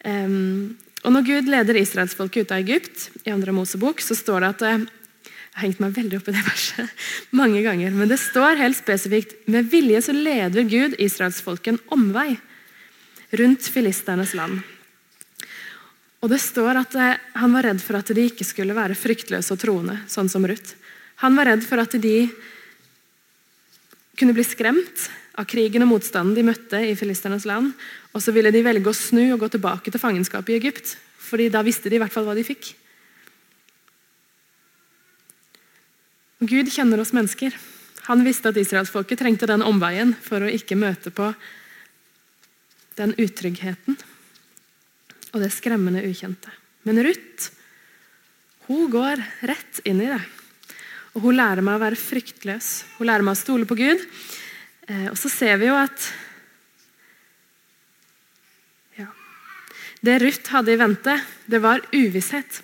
Um, 0.07 0.77
og 1.03 1.13
Når 1.13 1.25
Gud 1.27 1.49
leder 1.51 1.79
israelsfolket 1.79 2.47
ut 2.47 2.53
av 2.53 2.63
Egypt, 2.63 3.09
i 3.27 3.33
andre 3.33 3.53
Mosebok, 3.55 4.01
så 4.03 4.15
står 4.17 4.43
det 4.43 4.49
at 4.53 4.63
eh, 4.67 4.85
Jeg 5.27 5.55
har 5.57 5.65
hengt 5.65 5.83
meg 5.83 5.93
veldig 5.95 6.19
opp 6.19 6.27
i 6.29 6.35
det 6.35 6.45
verset 6.45 7.05
mange 7.39 7.61
ganger, 7.65 7.93
men 7.95 8.11
det 8.11 8.19
står 8.21 8.59
helt 8.61 8.77
spesifikt 8.77 9.47
med 9.51 9.69
vilje 9.71 10.03
så 10.05 10.15
leder 10.15 10.67
Gud 10.69 10.97
israelsfolket 11.01 11.73
en 11.73 11.83
omvei 11.95 12.37
rundt 13.39 13.67
filisternes 13.71 14.35
land. 14.37 14.61
Og 16.23 16.31
Det 16.31 16.39
står 16.41 16.81
at 16.81 16.97
eh, 16.97 17.23
han 17.39 17.55
var 17.55 17.67
redd 17.67 17.81
for 17.83 17.99
at 17.99 18.11
de 18.15 18.27
ikke 18.29 18.47
skulle 18.47 18.77
være 18.77 18.97
fryktløse 18.97 19.53
og 19.53 19.61
troende, 19.61 19.99
sånn 20.11 20.31
som 20.31 20.47
Ruth. 20.47 20.75
Han 21.23 21.35
var 21.37 21.51
redd 21.51 21.65
for 21.65 21.81
at 21.81 21.95
de 22.01 22.27
kunne 24.17 24.33
bli 24.35 24.45
skremt 24.45 25.07
av 25.37 25.45
krigen 25.49 25.85
og 25.85 25.91
motstanden 25.91 26.35
de 26.35 26.45
møtte 26.47 26.79
i 26.81 26.95
filisternes 26.97 27.45
land. 27.45 27.73
Og 28.13 28.23
så 28.23 28.33
ville 28.33 28.51
de 28.53 28.63
velge 28.65 28.89
å 28.89 28.97
snu 28.97 29.23
og 29.29 29.43
gå 29.43 29.51
tilbake 29.53 29.93
til 29.93 30.01
fangenskapet 30.01 30.55
i 30.55 30.59
Egypt. 30.61 30.97
fordi 31.27 31.49
da 31.51 31.59
visste 31.59 31.89
de 31.89 31.97
i 31.97 31.99
hvert 31.99 32.13
fall 32.13 32.23
hva 32.23 32.33
de 32.37 32.43
fikk. 32.47 32.69
Gud 36.39 36.69
kjenner 36.71 37.01
oss 37.01 37.11
mennesker. 37.11 37.51
Han 38.07 38.23
visste 38.23 38.47
at 38.47 38.55
israelsfolket 38.55 39.19
trengte 39.19 39.49
den 39.49 39.65
omveien 39.65 40.13
for 40.23 40.39
å 40.39 40.47
ikke 40.47 40.77
møte 40.79 41.11
på 41.11 41.33
den 42.95 43.11
utryggheten 43.19 43.97
og 45.33 45.43
det 45.43 45.51
skremmende 45.51 46.05
ukjente. 46.07 46.53
Men 46.87 47.03
Ruth 47.03 47.51
hun 48.67 48.87
går 48.91 49.19
rett 49.47 49.83
inn 49.87 49.99
i 50.03 50.09
det. 50.11 50.23
Og 51.17 51.23
Hun 51.25 51.39
lærer 51.39 51.65
meg 51.65 51.79
å 51.79 51.81
være 51.81 51.97
fryktløs. 51.97 52.69
Hun 52.99 53.09
lærer 53.09 53.25
meg 53.25 53.33
å 53.33 53.39
stole 53.39 53.65
på 53.65 53.77
Gud. 53.79 54.03
Eh, 54.85 55.07
og 55.09 55.17
så 55.17 55.31
ser 55.33 55.57
vi 55.57 55.65
jo 55.65 55.73
at 55.73 56.09
ja, 58.99 59.07
Det 60.05 60.19
Ruth 60.21 60.53
hadde 60.53 60.75
i 60.75 60.77
vente, 60.77 61.15
det 61.49 61.63
var 61.63 61.81
uvisshet. 61.89 62.61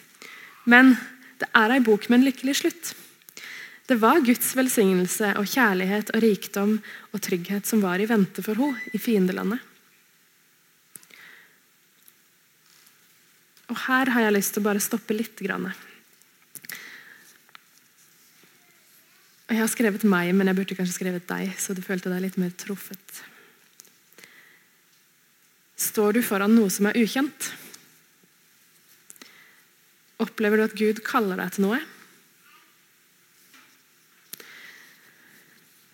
Men 0.69 0.93
det 1.41 1.49
er 1.57 1.73
ei 1.73 1.81
bok 1.81 2.05
med 2.11 2.21
en 2.21 2.27
lykkelig 2.29 2.59
slutt. 2.61 2.93
Det 3.89 3.97
var 3.99 4.21
Guds 4.23 4.53
velsignelse 4.55 5.33
og 5.41 5.49
kjærlighet 5.49 6.13
og 6.13 6.21
rikdom 6.23 6.77
og 7.09 7.23
trygghet 7.25 7.67
som 7.67 7.81
var 7.81 7.99
i 7.99 8.07
vente 8.07 8.45
for 8.45 8.53
henne 8.53 8.93
i 8.93 9.01
fiendelandet. 9.01 9.59
Og 13.73 13.81
Her 13.89 14.13
har 14.13 14.27
jeg 14.27 14.37
lyst 14.37 14.53
til 14.53 14.61
å 14.61 14.69
bare 14.69 14.83
stoppe 14.83 15.17
litt. 15.17 15.41
Jeg 19.51 19.59
har 19.59 19.69
skrevet 19.71 20.05
meg, 20.07 20.31
men 20.35 20.47
jeg 20.49 20.57
burde 20.57 20.77
kanskje 20.77 20.95
skrevet 20.95 21.27
deg, 21.27 21.51
så 21.59 21.75
du 21.75 21.81
følte 21.83 22.11
deg 22.11 22.23
litt 22.23 22.39
mer 22.39 22.53
truffet. 22.57 23.23
Står 25.83 26.15
du 26.15 26.21
foran 26.23 26.53
noe 26.55 26.71
som 26.71 26.87
er 26.87 26.97
ukjent? 27.01 27.49
Opplever 30.23 30.61
du 30.61 30.65
at 30.65 30.77
Gud 30.79 31.01
kaller 31.05 31.41
deg 31.41 31.55
til 31.55 31.67
noe? 31.67 31.79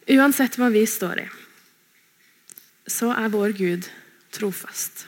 Uansett 0.10 0.58
hva 0.58 0.72
vi 0.74 0.84
står 0.90 1.22
i, 1.22 1.28
så 2.90 3.12
er 3.14 3.34
vår 3.34 3.54
Gud 3.58 3.90
trofast. 4.34 5.06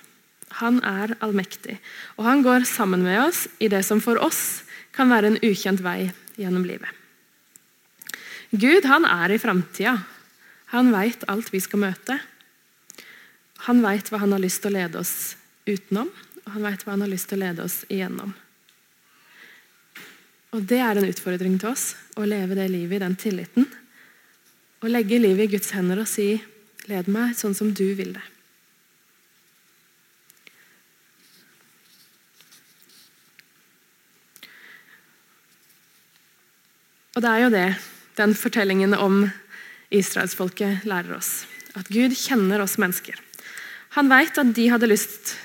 Han 0.62 0.78
er 0.86 1.16
allmektig, 1.26 1.80
og 2.18 2.28
han 2.28 2.44
går 2.46 2.68
sammen 2.70 3.06
med 3.06 3.22
oss 3.24 3.46
i 3.62 3.70
det 3.72 3.82
som 3.88 4.02
for 4.04 4.22
oss 4.22 4.62
kan 4.94 5.10
være 5.14 5.32
en 5.32 5.40
ukjent 5.42 5.82
vei 5.86 6.12
gjennom 6.38 6.66
livet. 6.68 7.01
Gud 8.52 8.86
han 8.86 9.06
er 9.08 9.32
i 9.32 9.40
framtida. 9.40 9.96
Han 10.76 10.92
veit 10.92 11.24
alt 11.32 11.52
vi 11.54 11.60
skal 11.64 11.80
møte. 11.86 12.18
Han 13.68 13.80
veit 13.84 14.10
hva 14.12 14.20
han 14.24 14.34
har 14.36 14.42
lyst 14.44 14.64
til 14.64 14.74
å 14.74 14.78
lede 14.80 15.00
oss 15.00 15.36
utenom, 15.68 16.10
og 16.44 16.50
han 16.56 16.66
veit 16.66 16.84
hva 16.84 16.96
han 16.96 17.04
har 17.06 17.12
lyst 17.12 17.30
til 17.32 17.40
å 17.40 17.46
lede 17.46 17.64
oss 17.64 17.82
igjennom. 17.88 18.34
Og 20.52 20.66
Det 20.68 20.82
er 20.84 21.00
en 21.00 21.08
utfordring 21.08 21.56
til 21.62 21.72
oss, 21.72 21.94
å 22.20 22.28
leve 22.28 22.58
det 22.58 22.68
livet 22.74 22.98
i 22.98 23.04
den 23.06 23.16
tilliten. 23.16 23.68
Å 24.84 24.90
legge 24.90 25.22
livet 25.22 25.48
i 25.48 25.54
Guds 25.56 25.72
hender 25.72 26.02
og 26.02 26.10
si 26.10 26.42
'led 26.90 27.08
meg 27.08 27.36
sånn 27.38 27.56
som 27.56 27.72
du 27.72 27.94
vil 27.96 28.14
det'. 28.14 28.28
Og 37.16 37.22
det 37.22 37.30
er 37.30 37.40
jo 37.44 37.50
det 37.50 37.70
den 38.20 38.36
fortellingen 38.36 38.94
om 38.98 39.24
israelsfolket 39.92 40.86
lærer 40.88 41.18
oss. 41.18 41.46
At 41.76 41.92
Gud 41.92 42.16
kjenner 42.18 42.64
oss 42.64 42.78
mennesker. 42.82 43.16
Han 43.96 44.12
vet 44.12 44.38
at 44.40 44.54
de 44.56 44.68
hadde 44.72 44.90
lyst 44.90 45.36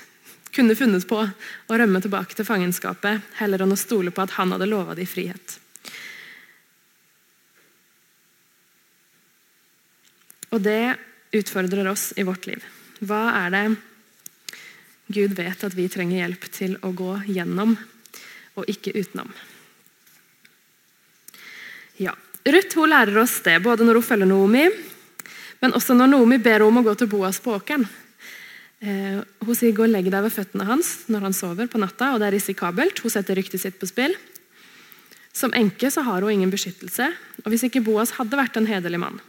kunne 0.55 0.75
funnet 0.75 1.05
på 1.07 1.19
å 1.21 1.77
rømme 1.77 2.01
tilbake 2.01 2.33
til 2.33 2.47
fangenskapet 2.47 3.25
heller 3.37 3.61
enn 3.61 3.75
å 3.75 3.79
stole 3.79 4.11
på 4.11 4.23
at 4.23 4.37
han 4.39 4.53
hadde 4.55 4.69
lova 4.69 4.95
dem 4.97 5.09
frihet. 5.09 5.59
Og 10.55 10.63
det 10.63 10.95
utfordrer 11.35 11.91
oss 11.91 12.09
i 12.17 12.25
vårt 12.25 12.47
liv. 12.49 12.63
Hva 13.03 13.27
er 13.43 13.53
det 13.53 13.65
Gud 15.13 15.35
vet 15.37 15.63
at 15.63 15.75
vi 15.77 15.85
trenger 15.91 16.23
hjelp 16.23 16.47
til 16.51 16.73
å 16.83 16.91
gå 16.95 17.13
gjennom, 17.31 17.75
og 18.57 18.71
ikke 18.71 18.95
utenom? 18.97 19.29
Ja, 22.01 22.15
Ruth 22.47 22.77
hun 22.79 22.91
lærer 22.91 23.17
oss 23.19 23.39
det, 23.43 23.57
både 23.63 23.83
når 23.83 23.99
hun 23.99 24.07
følger 24.07 24.29
Noomi, 24.29 24.67
men 25.61 25.73
også 25.75 25.95
når 25.97 26.11
Noomi 26.13 26.37
ber 26.39 26.61
henne 26.61 26.69
om 26.69 26.79
å 26.79 26.85
gå 26.85 26.93
til 26.99 27.09
Boas 27.11 27.41
på 27.43 27.55
åkeren. 27.57 27.87
Eh, 28.79 29.19
hun 29.41 29.55
sier 29.55 29.73
'gå 29.73 29.83
og 29.83 29.89
legg 29.89 30.11
deg 30.11 30.21
ved 30.21 30.31
føttene 30.31 30.65
hans' 30.65 31.09
når 31.09 31.21
han 31.21 31.33
sover 31.33 31.67
på 31.67 31.79
natta. 31.81 32.13
og 32.13 32.19
Det 32.19 32.27
er 32.27 32.37
risikabelt. 32.37 32.99
Hun 32.99 33.09
setter 33.09 33.35
ryktet 33.35 33.59
sitt 33.59 33.79
på 33.79 33.87
spill. 33.87 34.15
Som 35.33 35.51
enke 35.51 35.89
så 35.91 36.03
har 36.03 36.21
hun 36.21 36.31
ingen 36.31 36.51
beskyttelse. 36.51 37.13
og 37.43 37.51
Hvis 37.51 37.63
ikke 37.63 37.83
Boas 37.83 38.11
hadde 38.11 38.37
vært 38.37 38.57
en 38.57 38.67
hederlig 38.67 38.99
mann, 38.99 39.19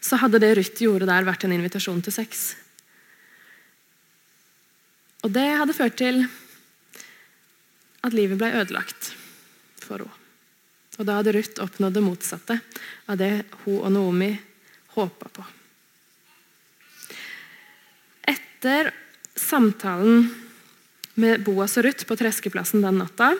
så 0.00 0.16
hadde 0.16 0.40
det 0.40 0.56
Ruth 0.56 0.82
gjorde 0.82 1.06
der, 1.06 1.24
vært 1.24 1.44
en 1.44 1.52
invitasjon 1.52 2.02
til 2.02 2.12
sex. 2.12 2.56
Og 5.22 5.32
det 5.32 5.58
hadde 5.58 5.76
ført 5.76 5.96
til 5.96 6.28
at 8.02 8.12
livet 8.12 8.38
ble 8.38 8.52
ødelagt 8.52 9.14
for 9.78 9.98
henne. 9.98 10.19
Og 11.00 11.08
da 11.08 11.16
hadde 11.18 11.32
Ruth 11.32 11.64
oppnådd 11.64 11.96
det 11.96 12.04
motsatte 12.04 12.58
av 13.08 13.16
det 13.18 13.32
hun 13.64 13.80
og 13.80 13.88
Naomi 13.94 14.34
håpa 14.98 15.32
på 15.32 15.46
etter 18.60 18.90
samtalen 19.40 20.26
med 21.16 21.40
Boas 21.46 21.78
og 21.80 21.86
Ruth 21.86 22.04
på 22.04 22.16
Treskeplassen 22.20 22.84
den 22.84 22.98
natta, 23.00 23.32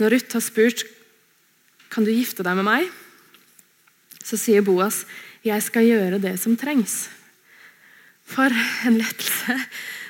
når 0.00 0.14
Ruth 0.14 0.38
har 0.38 0.44
spurt 0.44 0.86
kan 1.92 2.06
du 2.06 2.14
gifte 2.14 2.40
deg 2.40 2.56
med 2.56 2.64
meg, 2.64 2.88
så 4.24 4.40
sier 4.40 4.64
Boas 4.64 5.02
jeg 5.44 5.60
skal 5.60 5.84
gjøre 5.84 6.22
det 6.22 6.38
som 6.40 6.56
trengs. 6.56 7.10
For 8.24 8.48
en 8.88 8.96
lettelse 8.96 9.58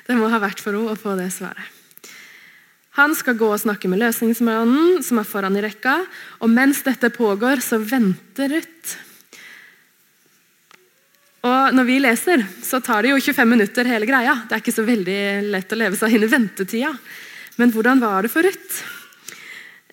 det 0.07 0.15
må 0.15 0.31
ha 0.31 0.39
vært 0.39 0.63
for 0.63 0.71
henne 0.71 0.95
å 0.95 0.99
få 0.99 1.17
det 1.19 1.27
svaret. 1.35 1.82
Han 2.99 3.15
skal 3.17 3.39
gå 3.39 3.47
og 3.49 3.61
snakke 3.61 3.89
med 3.89 4.03
løsningsmannen, 4.03 5.01
som 5.01 5.17
er 5.17 5.25
foran 5.25 5.57
i 5.57 5.63
rekka. 5.65 5.97
Og 6.45 6.51
mens 6.51 6.83
dette 6.85 7.09
pågår, 7.13 7.63
så 7.65 7.81
venter 7.81 8.53
Ruth 8.53 8.99
og 11.43 11.75
når 11.75 11.87
vi 11.87 11.99
leser, 11.99 12.43
så 12.63 12.79
tar 12.79 13.03
det 13.03 13.11
jo 13.11 13.19
25 13.19 13.49
minutter 13.51 13.87
hele 13.91 14.07
greia. 14.07 14.37
Det 14.47 14.55
er 14.55 14.61
ikke 14.63 14.75
så 14.77 14.85
veldig 14.87 15.19
lett 15.51 15.73
å 15.75 15.79
leve 15.79 15.99
seg 15.99 16.15
inn 16.15 16.23
i 16.23 16.31
ventetida. 16.31 16.91
Men 17.59 17.73
hvordan 17.75 17.99
var 17.99 18.23
det 18.23 18.31
for 18.31 18.47
Ruth? 18.47 18.77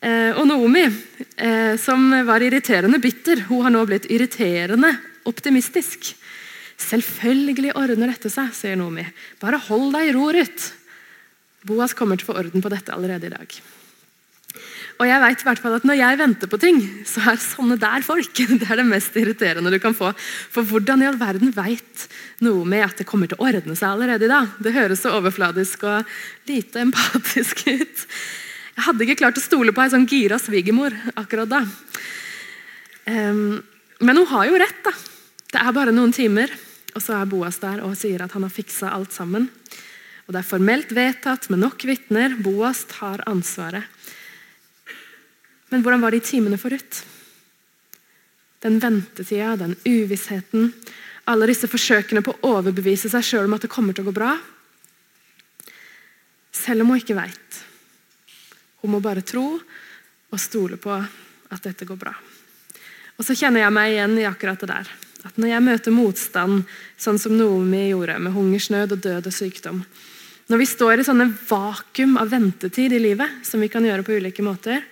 Eh, 0.00 0.30
og 0.38 0.46
Naomi, 0.46 0.84
eh, 0.86 1.74
som 1.82 2.06
var 2.26 2.46
irriterende 2.46 3.02
bitter, 3.02 3.42
hun 3.48 3.66
har 3.66 3.74
nå 3.74 3.82
blitt 3.88 4.06
irriterende 4.06 4.92
optimistisk. 5.26 6.12
Selvfølgelig 6.80 7.74
ordner 7.74 8.14
dette 8.14 8.30
seg, 8.30 8.54
sier 8.54 8.78
Naomi. 8.78 9.04
Bare 9.42 9.58
hold 9.66 9.90
deg 9.98 10.06
i 10.06 10.14
ro, 10.14 10.30
Ruth. 10.30 10.70
Boas 11.68 11.94
kommer 11.96 12.16
til 12.16 12.28
å 12.28 12.32
få 12.32 12.40
orden 12.40 12.64
på 12.64 12.72
dette 12.72 12.94
allerede 12.94 13.28
i 13.28 13.34
dag. 13.34 13.60
Og 15.00 15.06
jeg 15.08 15.20
vet 15.22 15.42
i 15.42 15.46
hvert 15.46 15.60
fall 15.62 15.74
at 15.78 15.84
Når 15.86 15.96
jeg 15.96 16.18
venter 16.20 16.50
på 16.50 16.58
ting, 16.60 16.80
så 17.08 17.22
er 17.32 17.40
sånne 17.40 17.78
der 17.80 18.04
folk 18.04 18.36
det 18.60 18.66
er 18.66 18.80
det 18.82 18.88
mest 18.88 19.16
irriterende 19.16 19.72
du 19.72 19.78
kan 19.80 19.96
få. 19.96 20.12
For 20.52 20.66
hvordan 20.66 21.04
i 21.04 21.08
all 21.08 21.18
verden 21.20 21.54
vet 21.56 22.06
noe 22.44 22.66
med 22.68 22.84
at 22.84 23.00
det 23.00 23.08
kommer 23.08 23.30
til 23.30 23.40
å 23.40 23.48
ordne 23.48 23.76
seg 23.78 23.88
allerede 23.94 24.28
i 24.28 24.32
dag? 24.32 24.52
Det 24.60 24.74
høres 24.76 25.04
så 25.04 25.14
overfladisk 25.16 25.86
og 25.88 26.10
lite 26.50 26.84
empatisk 26.84 27.64
ut. 27.68 28.06
Jeg 28.76 28.86
hadde 28.86 29.06
ikke 29.06 29.20
klart 29.22 29.40
å 29.40 29.44
stole 29.44 29.74
på 29.76 29.84
ei 29.84 29.92
sånn 29.92 30.08
gira 30.08 30.38
svigermor 30.40 30.94
akkurat 31.20 31.50
da. 31.50 31.62
Um, 33.04 33.60
men 34.00 34.20
hun 34.20 34.28
har 34.30 34.46
jo 34.48 34.60
rett, 34.60 34.82
da. 34.84 34.92
Det 35.50 35.60
er 35.60 35.74
bare 35.76 35.92
noen 35.92 36.12
timer, 36.14 36.52
og 36.94 37.02
så 37.02 37.18
er 37.18 37.28
Boas 37.28 37.58
der 37.60 37.82
og 37.84 37.96
sier 37.98 38.22
at 38.24 38.32
han 38.36 38.46
har 38.46 38.52
fiksa 38.54 38.92
alt 38.94 39.12
sammen. 39.16 39.48
Og 40.30 40.34
Det 40.36 40.44
er 40.44 40.46
formelt 40.46 40.92
vedtatt 40.94 41.48
med 41.50 41.58
nok 41.58 41.82
vitner. 41.82 42.36
Boas 42.38 42.84
tar 42.86 43.18
ansvaret. 43.26 43.82
Men 45.74 45.82
hvordan 45.82 46.04
var 46.04 46.14
de 46.14 46.20
timene 46.22 46.54
for 46.54 46.70
Ruth? 46.70 47.00
Den 48.62 48.76
ventetida, 48.78 49.56
den 49.58 49.74
uvissheten, 49.82 50.68
alle 51.26 51.48
disse 51.50 51.66
forsøkene 51.66 52.22
på 52.22 52.36
å 52.36 52.52
overbevise 52.60 53.10
seg 53.10 53.26
sjøl 53.26 53.48
om 53.48 53.56
at 53.56 53.66
det 53.66 53.72
kommer 53.74 53.96
til 53.96 54.04
å 54.04 54.10
gå 54.12 54.14
bra. 54.20 54.36
Selv 56.54 56.84
om 56.84 56.92
hun 56.92 57.02
ikke 57.02 57.18
veit. 57.18 57.58
Hun 58.84 58.94
må 58.94 59.00
bare 59.02 59.26
tro 59.26 59.56
og 59.58 60.38
stole 60.38 60.78
på 60.78 60.94
at 60.94 61.66
dette 61.66 61.90
går 61.90 61.98
bra. 61.98 62.14
Og 63.18 63.26
så 63.26 63.34
kjenner 63.34 63.64
jeg 63.64 63.74
meg 63.74 63.96
igjen 63.96 64.14
i 64.22 64.28
akkurat 64.30 64.62
det 64.62 64.70
der. 64.70 64.94
At 65.26 65.42
Når 65.42 65.52
jeg 65.56 65.66
møter 65.66 65.98
motstand, 65.98 66.62
sånn 66.94 67.18
som 67.18 67.34
Noomi 67.34 67.88
gjorde, 67.88 68.20
med 68.22 68.38
hungersnød 68.38 68.94
og 68.94 69.02
død 69.10 69.26
og 69.26 69.34
sykdom 69.34 69.82
Når 70.50 70.58
vi 70.58 70.66
står 70.66 70.98
i 70.98 71.04
sånne 71.06 71.28
vakuum 71.46 72.16
av 72.18 72.32
ventetid 72.32 72.90
i 72.96 72.98
livet, 72.98 73.44
som 73.46 73.62
vi 73.62 73.68
kan 73.70 73.84
gjøre 73.86 74.02
på 74.02 74.16
ulike 74.18 74.42
måter, 74.42 74.82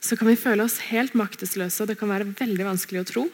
så 0.00 0.16
kan 0.16 0.30
vi 0.30 0.38
føle 0.40 0.64
oss 0.64 0.78
helt 0.88 1.12
maktesløse, 1.18 1.82
og 1.82 1.90
det 1.90 1.98
kan 2.00 2.08
være 2.08 2.30
veldig 2.38 2.64
vanskelig 2.64 3.02
å 3.02 3.08
tro. 3.10 3.26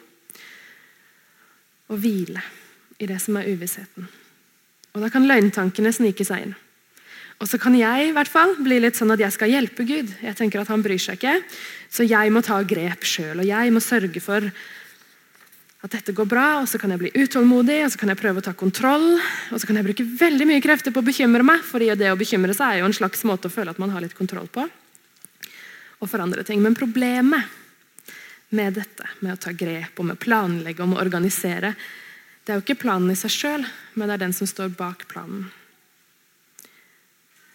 Og 1.93 2.03
hvile 2.03 2.43
i 2.99 3.07
det 3.07 3.21
som 3.23 3.39
er 3.39 3.47
uvissheten. 3.53 4.09
Og 4.93 5.05
Da 5.05 5.09
kan 5.13 5.29
løgntankene 5.29 5.93
snike 5.95 6.27
seg 6.27 6.49
inn. 6.49 6.59
Og 7.39 7.47
så 7.47 7.59
kan 7.63 7.75
jeg 7.79 8.09
i 8.09 8.13
hvert 8.15 8.31
fall 8.31 8.57
bli 8.59 8.81
litt 8.83 8.99
sånn 8.99 9.15
at 9.15 9.23
jeg 9.23 9.35
skal 9.35 9.55
hjelpe 9.55 9.87
Gud. 9.87 10.11
Jeg 10.19 10.39
tenker 10.39 10.63
at 10.63 10.71
Han 10.71 10.83
bryr 10.83 10.99
seg 10.99 11.21
ikke, 11.21 11.39
så 11.91 12.03
jeg 12.03 12.35
må 12.35 12.43
ta 12.43 12.59
grep 12.63 13.07
sjøl. 13.07 13.39
Og 13.39 13.47
jeg 13.47 13.71
må 13.71 13.83
sørge 13.83 14.23
for 14.23 14.51
at 15.83 15.91
dette 15.91 16.15
går 16.15 16.29
bra, 16.31 16.47
og 16.61 16.69
så 16.71 16.79
kan 16.79 16.93
jeg 16.95 17.01
bli 17.01 17.11
utålmodig 17.25 17.81
og 17.83 17.91
så 17.91 17.99
kan 17.99 18.13
jeg 18.13 18.21
prøve 18.21 18.39
å 18.39 18.45
ta 18.47 18.53
kontroll. 18.55 19.17
Og 19.51 19.59
så 19.59 19.67
kan 19.67 19.81
jeg 19.81 19.89
bruke 19.89 20.07
veldig 20.07 20.47
mye 20.47 20.63
krefter 20.63 20.95
på 20.95 21.03
å 21.03 21.09
bekymre 21.09 21.43
meg, 21.47 21.65
fordi 21.67 21.91
det 21.99 22.13
å 22.13 22.19
bekymre 22.19 22.55
seg 22.55 22.69
er 22.69 22.83
jo 22.83 22.91
en 22.91 22.95
slags 22.95 23.25
måte 23.27 23.51
å 23.51 23.55
føle 23.55 23.75
at 23.75 23.81
man 23.83 23.91
har 23.91 24.05
litt 24.05 24.15
kontroll 24.19 24.47
på 24.53 24.69
og 26.03 26.11
forandre 26.11 26.43
ting. 26.47 26.63
Men 26.63 26.79
problemet 26.79 27.51
med 28.55 28.79
dette, 28.79 29.09
med 29.23 29.35
å 29.35 29.41
ta 29.43 29.55
grep, 29.55 29.99
og 29.99 30.07
med 30.07 30.19
å 30.19 30.23
planlegge 30.23 30.83
og 30.83 30.93
med 30.93 31.01
å 31.01 31.03
organisere, 31.03 31.75
det 32.43 32.53
er 32.53 32.59
jo 32.59 32.65
ikke 32.65 32.81
planen 32.83 33.13
i 33.15 33.19
seg 33.19 33.35
sjøl, 33.35 33.67
men 33.95 34.11
det 34.11 34.17
er 34.17 34.25
den 34.25 34.35
som 34.35 34.51
står 34.51 34.75
bak 34.79 35.07
planen. 35.11 35.47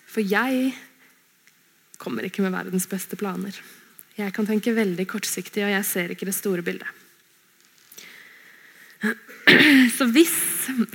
For 0.07 0.23
jeg 0.23 0.71
kommer 1.99 2.27
ikke 2.27 2.43
med 2.45 2.55
verdens 2.55 2.87
beste 2.89 3.19
planer. 3.19 3.55
Jeg 4.17 4.33
kan 4.33 4.47
tenke 4.47 4.73
veldig 4.73 5.05
kortsiktig, 5.11 5.65
og 5.65 5.75
jeg 5.75 5.85
ser 5.85 6.15
ikke 6.15 6.27
det 6.29 6.35
store 6.35 6.63
bildet. 6.65 7.06
Så 9.97 10.09
hvis, 10.11 10.33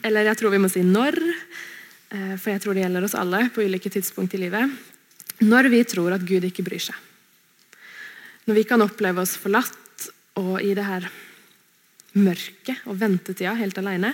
eller 0.05 0.29
jeg 0.29 0.39
tror 0.41 0.53
vi 0.53 0.61
må 0.63 0.69
si 0.73 0.83
når, 0.87 1.17
eh, 2.13 2.35
for 2.37 2.53
jeg 2.53 2.65
tror 2.65 2.77
det 2.77 2.85
gjelder 2.85 3.07
oss 3.07 3.17
alle 3.19 3.47
på 3.55 3.65
ulike 3.65 3.93
tidspunkt 3.93 4.37
i 4.37 4.43
livet, 4.45 4.71
når 5.43 5.73
vi 5.73 5.81
tror 5.89 6.15
at 6.15 6.27
Gud 6.29 6.45
ikke 6.47 6.67
bryr 6.67 6.85
seg 6.91 6.99
når 8.45 8.59
vi 8.59 8.65
kan 8.67 8.83
oppleve 8.83 9.23
oss 9.23 9.37
forlatt 9.39 10.09
og 10.41 10.57
i 10.65 10.73
det 10.75 10.85
her 10.87 11.07
mørket 12.19 12.83
og 12.91 12.99
ventetida 13.01 13.55
helt 13.57 13.79
alene, 13.81 14.13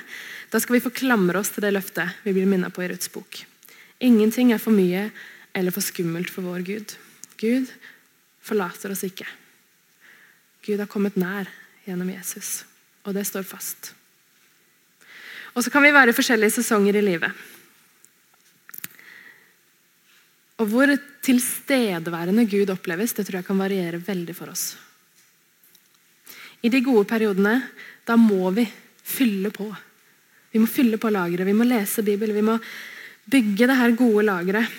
da 0.52 0.60
skal 0.60 0.76
vi 0.76 0.84
få 0.84 0.92
klamre 0.94 1.40
oss 1.40 1.50
til 1.54 1.64
det 1.64 1.72
løftet 1.74 2.20
vi 2.26 2.34
blir 2.36 2.48
minnet 2.50 2.74
på 2.74 2.84
i 2.84 2.90
Ruths 2.90 3.10
bok. 3.12 3.40
Ingenting 4.04 4.52
er 4.54 4.62
for 4.62 4.74
mye 4.74 5.08
eller 5.56 5.74
for 5.74 5.84
skummelt 5.84 6.30
for 6.30 6.46
vår 6.46 6.64
Gud. 6.66 6.94
Gud 7.40 7.70
forlater 8.44 8.92
oss 8.94 9.04
ikke. 9.06 9.26
Gud 10.66 10.78
har 10.82 10.90
kommet 10.90 11.16
nær 11.18 11.48
gjennom 11.86 12.10
Jesus, 12.12 12.62
og 13.06 13.16
det 13.16 13.24
står 13.26 13.46
fast. 13.48 13.94
Og 15.58 15.64
så 15.66 15.72
kan 15.74 15.82
vi 15.82 15.90
være 15.90 16.12
i 16.12 16.14
forskjellige 16.14 16.54
sesonger 16.60 17.00
i 17.00 17.02
livet. 17.02 17.46
Og 20.62 20.70
hvor 20.70 20.90
tilstedeværende 21.26 22.44
Gud 22.50 22.70
oppleves, 22.70 23.14
det 23.14 23.26
tror 23.26 23.40
jeg 23.40 23.46
kan 23.48 23.58
variere 23.58 23.98
veldig 23.98 24.36
for 24.38 24.52
oss. 24.54 24.76
I 26.62 26.70
de 26.70 26.82
gode 26.82 27.06
periodene, 27.10 27.60
da 28.06 28.14
må 28.18 28.50
vi 28.54 28.64
fylle 29.02 29.50
på. 29.54 29.66
Vi 30.54 30.62
må 30.62 30.70
fylle 30.70 30.98
på 30.98 31.10
lageret, 31.10 31.46
vi 31.46 31.58
må 31.58 31.66
lese 31.66 32.06
Bibelen, 32.06 32.38
vi 32.38 32.46
må 32.46 32.56
bygge 33.30 33.68
det 33.68 33.78
her 33.82 33.98
gode 33.98 34.26
lageret. 34.30 34.78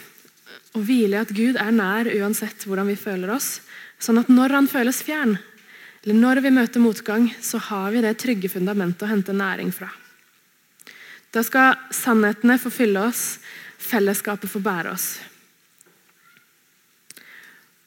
Og 0.75 0.83
hvile 0.87 1.19
i 1.19 1.21
at 1.21 1.35
Gud 1.35 1.59
er 1.59 1.71
nær 1.75 2.09
uansett 2.19 2.63
hvordan 2.67 2.87
vi 2.87 2.99
føler 2.99 3.31
oss. 3.35 3.57
Sånn 3.99 4.19
at 4.21 4.31
når 4.31 4.55
han 4.55 4.71
føles 4.71 5.03
fjern, 5.03 5.37
eller 6.03 6.15
når 6.15 6.43
vi 6.43 6.55
møter 6.55 6.83
motgang, 6.83 7.27
så 7.43 7.59
har 7.67 7.91
vi 7.91 8.03
det 8.03 8.15
trygge 8.19 8.51
fundamentet 8.51 9.07
å 9.07 9.11
hente 9.11 9.35
næring 9.35 9.73
fra. 9.75 9.91
Da 11.35 11.43
skal 11.45 11.77
sannhetene 11.93 12.57
få 12.57 12.71
fylle 12.73 13.03
oss, 13.09 13.37
fellesskapet 13.77 14.49
få 14.49 14.61
bære 14.65 14.93
oss. 14.93 15.09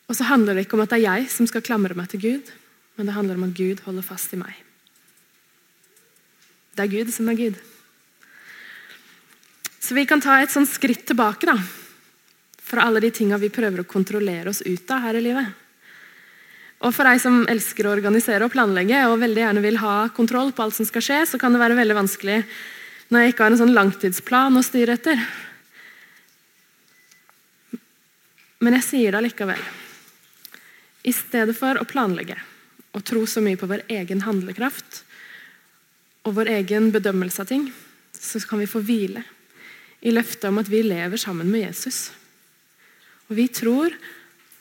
Og 0.06 0.18
så 0.18 0.26
handler 0.28 0.54
det 0.54 0.66
ikke 0.66 0.76
om 0.78 0.84
at 0.84 0.92
det 0.92 1.00
er 1.00 1.08
jeg 1.08 1.30
som 1.32 1.48
skal 1.48 1.64
klamre 1.64 1.96
meg 1.98 2.10
til 2.12 2.22
Gud, 2.22 2.52
men 2.96 3.08
det 3.08 3.16
handler 3.16 3.38
om 3.38 3.48
at 3.48 3.56
Gud 3.56 3.82
holder 3.86 4.04
fast 4.06 4.34
i 4.36 4.38
meg. 4.38 4.52
Det 6.76 6.84
er 6.84 6.92
Gud 6.92 7.12
som 7.12 7.28
er 7.32 7.38
Gud. 7.38 7.56
Så 9.82 9.96
vi 9.96 10.04
kan 10.06 10.22
ta 10.22 10.38
et 10.40 10.52
sånt 10.52 10.70
skritt 10.70 11.06
tilbake 11.08 11.48
da, 11.48 11.56
fra 12.62 12.86
alle 12.86 13.02
de 13.02 13.10
tinga 13.12 13.40
vi 13.40 13.50
prøver 13.52 13.82
å 13.82 13.88
kontrollere 13.88 14.52
oss 14.52 14.62
ut 14.62 14.92
av 14.94 15.02
her 15.08 15.18
i 15.18 15.24
livet. 15.24 15.58
Og 16.82 16.94
For 16.94 17.06
deg 17.06 17.20
som 17.22 17.42
elsker 17.50 17.86
å 17.86 17.94
organisere 17.94 18.46
og 18.46 18.54
planlegge 18.54 19.04
og 19.08 19.20
veldig 19.22 19.42
gjerne 19.42 19.64
vil 19.64 19.80
ha 19.82 19.96
kontroll 20.14 20.50
på 20.54 20.64
alt 20.64 20.76
som 20.78 20.86
skal 20.88 21.04
skje, 21.04 21.18
så 21.30 21.38
kan 21.38 21.54
det 21.54 21.60
være 21.62 21.78
veldig 21.78 21.98
vanskelig 21.98 22.38
når 23.10 23.20
jeg 23.20 23.32
ikke 23.32 23.46
har 23.46 23.54
en 23.54 23.60
sånn 23.62 23.76
langtidsplan 23.76 24.58
å 24.58 24.64
styre 24.66 24.96
etter. 24.98 25.22
Men 28.62 28.78
jeg 28.78 28.86
sier 28.86 29.12
det 29.12 29.18
allikevel. 29.18 29.62
I 31.02 31.12
stedet 31.14 31.56
for 31.58 31.80
å 31.80 31.88
planlegge 31.88 32.38
og 32.92 33.04
tro 33.08 33.24
så 33.26 33.42
mye 33.42 33.58
på 33.58 33.66
vår 33.70 33.82
egen 33.90 34.22
handlekraft 34.22 35.02
og 36.22 36.36
vår 36.36 36.52
egen 36.60 36.92
bedømmelse 36.94 37.42
av 37.42 37.50
ting, 37.50 37.66
så 38.14 38.38
kan 38.46 38.62
vi 38.62 38.70
få 38.70 38.84
hvile 38.86 39.24
i 40.02 40.12
løftet 40.14 40.46
om 40.50 40.60
at 40.62 40.70
vi 40.70 40.84
lever 40.86 41.18
sammen 41.18 41.50
med 41.50 41.66
Jesus. 41.66 42.12
Og 43.30 43.36
Vi 43.36 43.48
tror 43.48 43.94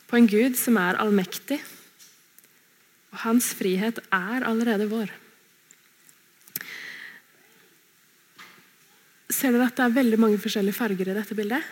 på 0.10 0.18
en 0.18 0.28
Gud 0.28 0.58
som 0.58 0.78
er 0.82 0.98
allmektig, 1.00 1.60
og 3.12 3.24
hans 3.26 3.52
frihet 3.58 4.00
er 4.10 4.46
allerede 4.48 4.88
vår. 4.90 5.12
Ser 9.32 9.54
dere 9.56 9.70
at 9.70 9.78
det 9.78 9.86
er 9.86 9.96
veldig 9.96 10.20
mange 10.20 10.40
forskjellige 10.42 10.76
farger 10.76 11.12
i 11.12 11.16
dette 11.16 11.38
bildet? 11.38 11.64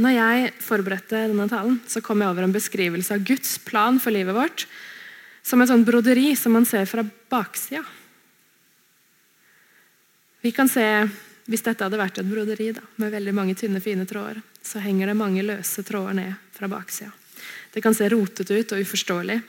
Når 0.00 0.14
jeg 0.16 0.52
forberedte 0.64 1.26
denne 1.28 1.48
talen, 1.50 1.76
så 1.84 2.00
kom 2.04 2.22
jeg 2.22 2.32
over 2.32 2.46
en 2.46 2.54
beskrivelse 2.54 3.12
av 3.12 3.24
Guds 3.28 3.58
plan 3.60 3.98
for 4.00 4.14
livet 4.14 4.36
vårt 4.36 4.64
som 5.42 5.60
et 5.60 5.68
sånt 5.68 5.84
broderi 5.84 6.32
som 6.38 6.54
man 6.54 6.64
ser 6.68 6.86
fra 6.88 7.04
baksida. 7.04 7.82
Vi 10.42 10.54
kan 10.54 10.70
se, 10.70 11.08
Hvis 11.42 11.64
dette 11.66 11.82
hadde 11.82 11.98
vært 11.98 12.20
et 12.20 12.28
broderi 12.30 12.68
da, 12.70 12.80
med 13.02 13.10
veldig 13.10 13.32
mange 13.34 13.56
tynne, 13.58 13.80
fine 13.82 14.04
tråder, 14.06 14.38
så 14.62 14.78
henger 14.78 15.10
det 15.10 15.16
mange 15.18 15.42
løse 15.42 15.82
tråder 15.82 16.14
ned 16.14 16.36
fra 16.54 16.68
baksida. 16.70 17.10
Det 17.74 17.82
kan 17.82 17.96
se 17.98 18.06
rotete 18.08 18.54
ut 18.54 18.72
og 18.72 18.84
uforståelig, 18.86 19.40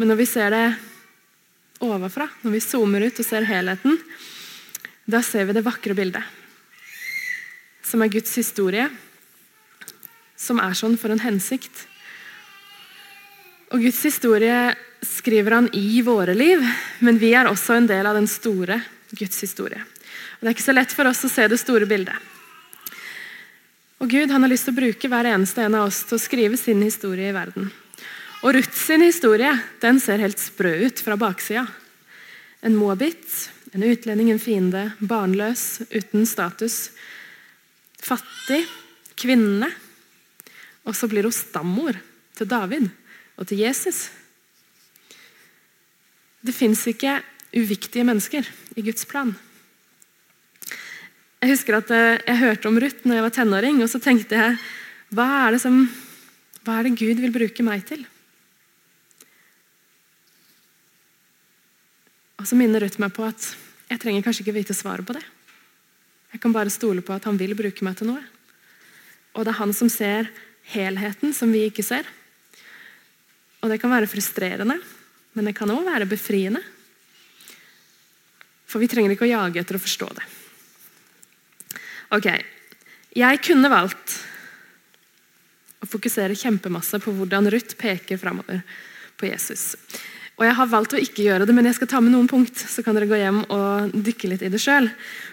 men 0.00 0.08
når 0.08 0.16
vi 0.16 0.26
ser 0.26 0.48
det 0.54 0.64
ovenfra, 1.84 2.24
når 2.40 2.54
vi 2.56 2.62
zoomer 2.64 3.04
ut 3.04 3.20
og 3.20 3.28
ser 3.28 3.44
helheten, 3.44 4.00
da 5.06 5.22
ser 5.22 5.46
vi 5.46 5.54
det 5.56 5.64
vakre 5.66 5.94
bildet. 5.94 6.22
Som 7.86 8.02
er 8.02 8.10
Guds 8.10 8.34
historie 8.36 8.88
som 10.36 10.60
er 10.60 10.76
sånn 10.76 10.96
for 11.00 11.12
en 11.12 11.22
hensikt. 11.24 11.86
Og 13.72 13.82
Guds 13.82 14.02
historie 14.06 14.76
skriver 15.04 15.56
han 15.56 15.70
i 15.76 16.02
våre 16.04 16.36
liv, 16.36 16.62
men 17.04 17.18
vi 17.18 17.32
er 17.34 17.48
også 17.50 17.76
en 17.76 17.88
del 17.90 18.06
av 18.06 18.16
den 18.16 18.28
store 18.30 18.78
Guds 19.16 19.40
historie. 19.42 19.80
Og 19.80 20.44
Det 20.44 20.50
er 20.50 20.54
ikke 20.54 20.68
så 20.68 20.76
lett 20.76 20.92
for 20.92 21.08
oss 21.08 21.24
å 21.24 21.32
se 21.32 21.48
det 21.48 21.58
store 21.60 21.88
bildet. 21.88 22.14
Og 23.96 24.10
Gud 24.12 24.30
han 24.30 24.44
har 24.44 24.52
lyst 24.52 24.68
til 24.68 24.76
å 24.76 24.80
bruke 24.82 25.08
hver 25.08 25.28
eneste 25.30 25.64
en 25.64 25.78
av 25.78 25.88
oss 25.88 26.02
til 26.04 26.18
å 26.18 26.22
skrive 26.22 26.60
sin 26.60 26.82
historie 26.84 27.30
i 27.30 27.34
verden. 27.34 27.70
Og 28.44 28.52
Ruth 28.54 28.76
sin 28.76 29.00
historie 29.00 29.54
den 29.80 29.98
ser 30.04 30.20
helt 30.20 30.38
sprø 30.38 30.74
ut 30.84 31.00
fra 31.00 31.16
baksida. 31.16 31.64
En 32.60 32.76
moabit, 32.76 33.24
en 33.76 33.84
utlending, 33.84 34.30
en 34.32 34.40
fiende, 34.40 34.82
barnløs, 35.04 35.82
uten 35.92 36.24
status. 36.28 36.90
Fattig, 38.00 38.62
kvinne, 39.20 39.68
og 40.86 40.96
så 40.96 41.08
blir 41.10 41.26
hun 41.26 41.34
stammor 41.34 41.98
til 42.36 42.48
David 42.48 42.88
og 43.36 43.48
til 43.48 43.60
Jesus. 43.64 44.06
Det 46.40 46.54
fins 46.54 46.86
ikke 46.88 47.18
uviktige 47.56 48.06
mennesker 48.06 48.48
i 48.76 48.84
Guds 48.86 49.04
plan. 49.08 49.34
Jeg 51.42 51.52
husker 51.52 51.78
at 51.78 51.92
eh, 51.92 52.18
jeg 52.24 52.40
hørte 52.40 52.70
om 52.70 52.78
Ruth 52.80 53.04
når 53.04 53.18
jeg 53.18 53.26
var 53.26 53.34
tenåring, 53.34 53.82
og 53.84 53.90
så 53.92 54.00
tenkte 54.02 54.38
jeg 54.38 54.56
hva 55.14 55.26
er 55.44 55.54
det, 55.54 55.60
som, 55.62 55.82
hva 56.64 56.78
er 56.78 56.88
det 56.88 56.96
Gud 56.98 57.20
vil 57.22 57.34
bruke 57.34 57.66
meg 57.66 57.84
til? 57.88 58.06
Og 62.36 62.48
Så 62.48 62.58
minner 62.58 62.82
Ruth 62.82 63.00
meg 63.02 63.14
på 63.14 63.24
at 63.26 63.46
jeg 63.90 64.02
trenger 64.02 64.24
kanskje 64.26 64.42
ikke 64.44 64.56
vite 64.56 64.74
svaret 64.74 65.06
på 65.06 65.14
det. 65.14 65.22
Jeg 66.34 66.42
kan 66.42 66.54
bare 66.54 66.72
stole 66.72 67.04
på 67.06 67.14
at 67.14 67.24
han 67.28 67.38
vil 67.38 67.54
bruke 67.58 67.86
meg 67.86 67.96
til 67.98 68.10
noe. 68.10 68.22
Og 69.36 69.44
det 69.44 69.52
er 69.52 69.60
han 69.60 69.74
som 69.76 69.90
ser 69.92 70.30
helheten 70.72 71.34
som 71.36 71.52
vi 71.54 71.66
ikke 71.68 71.84
ser. 71.86 72.08
Og 73.62 73.70
det 73.70 73.78
kan 73.82 73.92
være 73.92 74.10
frustrerende, 74.10 74.78
men 75.36 75.48
det 75.48 75.54
kan 75.56 75.70
òg 75.70 75.84
være 75.86 76.08
befriende. 76.10 76.62
For 78.66 78.82
vi 78.82 78.88
trenger 78.90 79.14
ikke 79.14 79.28
å 79.28 79.30
jage 79.30 79.62
etter 79.62 79.78
å 79.78 79.82
forstå 79.82 80.10
det. 80.18 80.26
Ok, 82.16 82.28
Jeg 83.16 83.38
kunne 83.40 83.70
valgt 83.72 84.12
å 85.80 85.86
fokusere 85.88 86.36
kjempemasse 86.36 86.98
på 87.00 87.14
hvordan 87.16 87.48
Ruth 87.48 87.78
peker 87.80 88.20
framover 88.20 88.60
på 89.16 89.30
Jesus. 89.30 89.72
Og 90.36 90.44
Jeg 90.44 90.56
har 90.58 90.68
valgt 90.68 90.92
å 90.92 91.00
ikke 91.00 91.24
gjøre 91.24 91.46
det, 91.48 91.54
men 91.56 91.64
jeg 91.64 91.78
skal 91.78 91.88
ta 91.88 92.00
med 92.04 92.12
noen 92.12 92.28
punkt, 92.28 92.58
så 92.60 92.82
kan 92.84 92.96
dere 92.96 93.08
gå 93.08 93.16
hjem 93.16 93.38
og 93.48 93.94
dykke 93.94 94.28
litt 94.34 94.42
i 94.44 94.50
det 94.52 94.60
sjøl. 94.60 94.90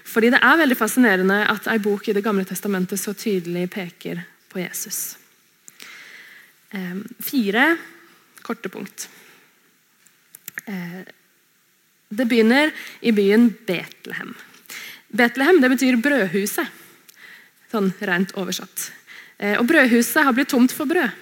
Fordi 0.08 0.30
det 0.32 0.40
er 0.40 0.62
veldig 0.62 0.78
fascinerende 0.80 1.42
at 1.52 1.68
ei 1.68 1.80
bok 1.84 2.08
i 2.08 2.16
Det 2.16 2.24
gamle 2.24 2.46
testamentet 2.48 3.02
så 3.02 3.12
tydelig 3.12 3.68
peker 3.74 4.24
på 4.48 4.62
Jesus. 4.64 5.18
Fire 7.20 7.66
korte 8.42 8.70
punkt. 8.70 9.10
Eh, 10.66 11.04
det 12.10 12.26
begynner 12.26 12.72
i 13.02 13.12
byen 13.12 13.50
Betlehem. 13.68 14.34
Betlehem 15.08 15.60
det 15.62 15.70
betyr 15.74 16.00
brødhuset, 16.02 16.70
sånn 17.72 17.92
rent 18.00 18.34
oversatt. 18.40 18.90
Eh, 19.38 19.58
og 19.60 19.68
brødhuset 19.70 20.24
har 20.26 20.36
blitt 20.36 20.52
tomt 20.54 20.74
for 20.76 20.90
brød. 20.90 21.20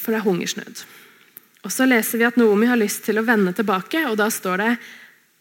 For 0.00 0.12
det 0.14 0.20
er 0.20 0.26
hungersnød. 0.26 0.84
Og 1.64 1.72
Så 1.72 1.84
leser 1.84 2.18
vi 2.18 2.24
at 2.24 2.38
Noomi 2.40 2.68
har 2.70 2.80
lyst 2.80 3.04
til 3.04 3.20
å 3.20 3.26
vende 3.26 3.52
tilbake, 3.52 4.06
og 4.08 4.16
da 4.16 4.30
står 4.32 4.62
det 4.62 4.70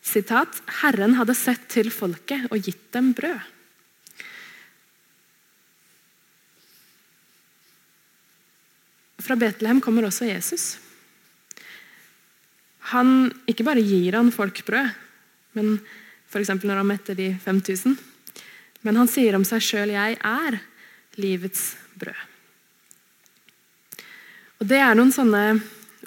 sitat, 0.04 0.60
Herren 0.82 1.16
hadde 1.16 1.36
sett 1.38 1.70
til 1.72 1.92
folket 1.92 2.50
og 2.52 2.60
gitt 2.64 2.92
dem 2.96 3.14
brød. 3.16 3.40
Fra 9.20 9.36
Betlehem 9.38 9.82
kommer 9.84 10.08
også 10.08 10.28
Jesus. 10.30 10.78
Han 12.96 13.30
Ikke 13.48 13.68
bare 13.68 13.84
gir 13.86 14.16
han 14.18 14.32
folk 14.34 14.64
brød, 14.66 14.96
men 15.54 15.76
f.eks. 16.32 16.50
når 16.64 16.82
han 16.82 16.88
metter 16.90 17.18
de 17.18 17.36
5000. 17.44 17.98
Men 18.82 18.96
han 18.96 19.12
sier 19.12 19.36
om 19.36 19.46
seg 19.46 19.62
sjøl 19.62 19.92
'Jeg 19.94 20.18
er 20.24 20.60
livets 21.18 21.76
brød'. 22.00 22.39
Og 24.60 24.68
Det 24.68 24.80
er 24.84 24.96
noen 24.98 25.12
sånne 25.16 25.62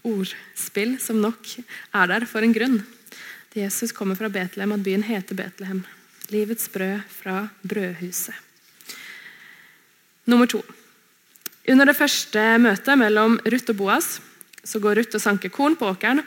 ordspill 0.04 0.98
som 1.00 1.22
nok 1.22 1.54
er 1.96 2.10
der 2.10 2.26
for 2.28 2.44
en 2.44 2.52
grunn. 2.52 2.82
Jesus 3.56 3.92
kommer 3.96 4.16
fra 4.16 4.28
Betlehem, 4.32 4.74
at 4.76 4.84
byen 4.84 5.04
heter 5.04 5.36
Betlehem. 5.36 5.82
Livets 6.32 6.68
brød 6.72 7.00
fra 7.08 7.46
brødhuset. 7.64 8.36
Nummer 10.28 10.46
to. 10.46 10.60
Under 11.68 11.88
det 11.88 11.96
første 11.96 12.42
møtet 12.60 12.98
mellom 12.98 13.38
Ruth 13.46 13.70
og 13.70 13.76
Boas 13.78 14.06
Så 14.64 14.80
går 14.82 14.98
Ruth 14.98 15.16
og 15.18 15.22
sanker 15.22 15.50
korn 15.50 15.74
på 15.78 15.88
åkeren, 15.90 16.22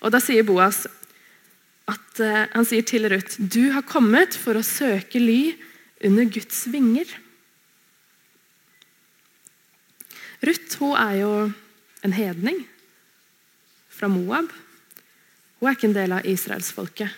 og 0.00 0.12
da 0.12 0.20
sier 0.20 0.44
Boas 0.44 0.82
at 1.88 2.20
uh, 2.20 2.44
han 2.52 2.66
sier 2.68 2.84
til 2.84 3.08
Ruth 3.08 3.38
du 3.40 3.70
har 3.72 3.86
kommet 3.88 4.36
for 4.36 4.58
å 4.58 4.66
søke 4.66 5.20
ly 5.22 5.54
under 6.04 6.28
Guds 6.28 6.66
vinger. 6.68 7.08
Ruth 10.42 10.78
hun 10.80 10.96
er 10.98 11.18
jo 11.20 11.32
en 12.02 12.14
hedning 12.16 12.64
fra 13.92 14.08
Moab. 14.10 14.50
Hun 15.60 15.68
er 15.68 15.76
ikke 15.76 15.90
en 15.90 15.94
del 15.96 16.14
av 16.16 16.26
israelsfolket. 16.26 17.12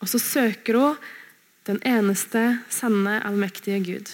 Og 0.00 0.08
så 0.08 0.20
søker 0.20 0.80
hun 0.80 1.02
den 1.68 1.80
eneste 1.88 2.60
sanne, 2.72 3.20
allmektige 3.24 3.80
Gud. 3.84 4.10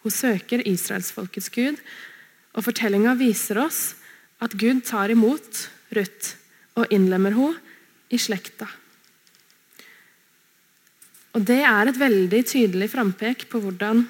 Hun 0.00 0.12
søker 0.12 0.64
israelsfolkets 0.64 1.50
Gud, 1.52 1.80
og 2.56 2.64
fortellinga 2.64 3.14
viser 3.20 3.60
oss 3.60 3.94
at 4.40 4.56
Gud 4.56 4.80
tar 4.88 5.12
imot 5.12 5.66
Ruth 5.96 6.36
og 6.80 6.92
innlemmer 6.92 7.36
henne 7.36 7.60
i 8.10 8.18
slekta. 8.18 8.66
Og 11.36 11.44
Det 11.46 11.60
er 11.62 11.86
et 11.86 12.00
veldig 12.00 12.40
tydelig 12.48 12.90
frampek 12.90 13.46
på 13.50 13.60
hvordan 13.62 14.02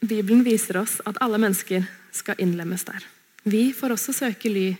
Bibelen 0.00 0.44
viser 0.44 0.80
oss 0.80 0.98
at 1.04 1.18
alle 1.20 1.40
mennesker 1.40 1.84
skal 2.14 2.40
innlemmes 2.40 2.86
der. 2.88 3.04
Vi 3.44 3.70
får 3.76 3.94
også 3.94 4.14
søke 4.16 4.52
ly 4.52 4.72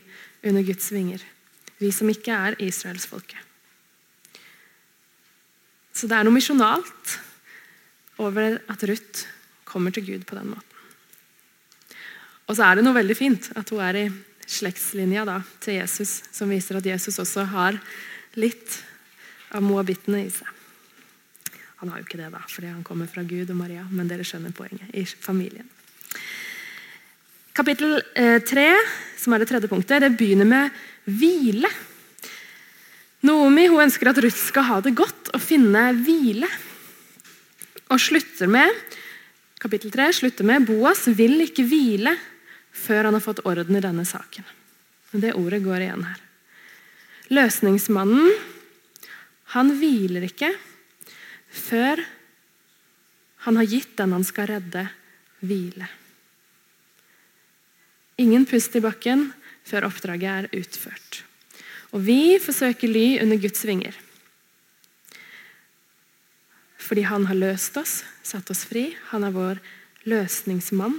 under 0.44 0.64
Guds 0.64 0.88
vinger, 0.92 1.20
vi 1.80 1.90
som 1.92 2.08
ikke 2.08 2.32
er 2.32 2.56
israelsfolket. 2.60 3.38
Så 5.92 6.08
det 6.08 6.16
er 6.16 6.24
noe 6.24 6.32
misjonalt 6.32 7.18
over 8.20 8.56
at 8.72 8.84
Ruth 8.88 9.26
kommer 9.68 9.92
til 9.92 10.06
Gud 10.06 10.24
på 10.28 10.38
den 10.38 10.52
måten. 10.54 10.66
Og 12.48 12.56
så 12.56 12.66
er 12.66 12.78
det 12.78 12.84
noe 12.86 12.96
veldig 12.96 13.16
fint 13.16 13.50
at 13.56 13.68
hun 13.70 13.82
er 13.84 13.98
i 14.00 14.06
slektslinja 14.50 15.26
da, 15.28 15.36
til 15.62 15.78
Jesus, 15.78 16.22
som 16.34 16.50
viser 16.50 16.80
at 16.80 16.88
Jesus 16.88 17.20
også 17.22 17.44
har 17.52 17.78
litt 18.40 18.80
av 19.54 19.62
moabittene 19.62 20.24
i 20.24 20.32
seg. 20.32 20.48
Han 21.80 21.90
har 21.90 22.00
jo 22.00 22.06
ikke 22.06 22.20
det, 22.20 22.30
da, 22.34 22.40
fordi 22.48 22.70
han 22.70 22.84
kommer 22.84 23.08
fra 23.08 23.24
Gud 23.24 23.50
og 23.50 23.56
Maria, 23.56 23.86
men 23.90 24.08
dere 24.08 24.24
skjønner 24.26 24.52
poenget. 24.52 24.88
i 24.92 25.04
familien. 25.04 25.68
Kapittel 27.56 27.98
eh, 28.14 28.38
tre, 28.46 28.68
som 29.18 29.32
er 29.32 29.42
det 29.42 29.48
tredje 29.50 29.68
punktet, 29.68 30.02
det 30.04 30.12
begynner 30.16 30.48
med 30.48 30.76
hvile. 31.08 31.68
Noomi 33.26 33.66
hun 33.68 33.84
ønsker 33.84 34.12
at 34.12 34.20
Ruth 34.22 34.38
skal 34.38 34.68
ha 34.68 34.80
det 34.84 34.94
godt 34.96 35.32
og 35.34 35.42
finne 35.42 35.90
hvile. 36.04 36.48
Og 37.90 38.00
slutter 38.00 38.48
med 38.48 38.70
kapittel 39.60 39.90
3 39.92 40.06
slutter 40.16 40.46
med 40.46 40.64
Boas 40.68 41.04
vil 41.12 41.42
ikke 41.44 41.66
hvile 41.68 42.14
før 42.72 43.08
han 43.08 43.16
har 43.16 43.24
fått 43.24 43.42
orden 43.44 43.76
i 43.76 43.82
denne 43.84 44.06
saken. 44.08 44.46
Det 45.10 45.34
ordet 45.36 45.60
går 45.64 45.84
igjen 45.84 46.06
her. 46.06 46.20
Løsningsmannen 47.34 48.30
han 49.54 49.72
hviler 49.76 50.24
ikke 50.28 50.52
før 51.50 52.02
han 53.46 53.56
har 53.56 53.68
gitt 53.68 53.96
den 53.98 54.12
han 54.12 54.26
skal 54.26 54.50
redde, 54.50 54.84
hvile. 55.40 55.88
Ingen 58.20 58.44
pust 58.44 58.74
i 58.76 58.82
bakken 58.84 59.30
før 59.64 59.86
oppdraget 59.88 60.30
er 60.30 60.60
utført. 60.60 61.22
Og 61.96 62.04
vi 62.04 62.36
forsøker 62.42 62.90
ly 62.90 63.06
under 63.22 63.40
Guds 63.40 63.64
vinger. 63.66 63.96
Fordi 66.80 67.06
han 67.06 67.26
har 67.30 67.38
løst 67.38 67.78
oss, 67.80 68.00
satt 68.22 68.50
oss 68.52 68.64
fri. 68.68 68.90
Han 69.10 69.24
er 69.24 69.34
vår 69.34 69.60
løsningsmann. 70.10 70.98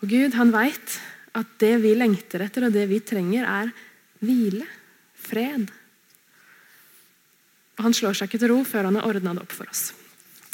Og 0.00 0.08
Gud 0.08 0.36
han 0.38 0.52
vet 0.54 0.96
at 1.36 1.52
det 1.62 1.76
vi 1.84 1.92
lengter 1.98 2.46
etter 2.46 2.66
og 2.66 2.74
det 2.74 2.86
vi 2.90 3.02
trenger, 3.04 3.44
er 3.44 3.70
hvile, 4.24 4.66
fred. 5.14 5.68
Og 7.80 7.86
Han 7.86 7.94
slår 7.96 8.12
seg 8.12 8.28
ikke 8.28 8.42
til 8.42 8.50
ro 8.52 8.60
før 8.68 8.90
han 8.90 8.98
har 9.00 9.06
ordna 9.08 9.32
det 9.32 9.40
opp 9.40 9.54
for 9.56 9.70
oss. 9.72 9.94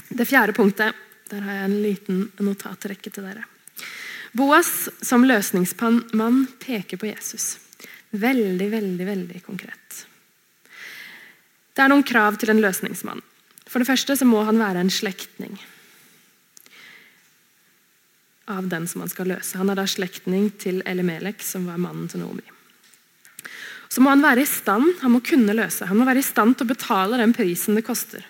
Det 0.07 0.29
fjerde 0.31 0.55
punktet, 0.55 0.95
der 1.27 1.43
har 1.43 1.57
jeg 1.57 1.65
en 1.67 1.81
liten 1.83 2.21
notatrekke 2.39 3.11
til 3.11 3.27
dere. 3.27 3.43
Boas 4.31 4.69
som 5.03 5.25
løsningsmann 5.27 6.45
peker 6.63 7.01
på 7.03 7.09
Jesus. 7.11 7.57
Veldig, 8.15 8.69
veldig, 8.71 9.07
veldig 9.09 9.43
konkret. 9.43 10.05
Det 11.75 11.83
er 11.83 11.91
noen 11.91 12.07
krav 12.07 12.39
til 12.39 12.55
en 12.55 12.63
løsningsmann. 12.63 13.25
For 13.67 13.83
det 13.83 13.91
første 13.91 14.15
så 14.15 14.29
må 14.29 14.45
han 14.47 14.63
være 14.63 14.87
en 14.87 14.95
slektning 14.95 15.59
av 18.47 18.71
den 18.71 18.87
som 18.87 19.03
han 19.03 19.11
skal 19.11 19.35
løse. 19.35 19.59
Han 19.59 19.75
er 19.75 19.83
da 19.83 19.89
slektning 19.91 20.53
til 20.63 20.79
Elimelek, 20.87 21.43
som 21.43 21.67
var 21.67 21.83
mannen 21.83 22.07
til 22.07 22.23
Noomi. 22.23 22.47
Så 23.89 24.03
må 24.03 24.11
han 24.11 24.25
være 24.25 24.43
i 24.43 24.49
stand, 24.51 24.97
han 25.03 25.13
må 25.15 25.23
kunne 25.25 25.55
løse. 25.57 25.87
Han 25.87 25.99
må 26.01 26.07
være 26.09 26.23
i 26.23 26.27
stand 26.27 26.57
til 26.57 26.67
å 26.67 26.73
betale 26.73 27.21
den 27.21 27.35
prisen 27.37 27.79
det 27.79 27.87
koster. 27.87 28.25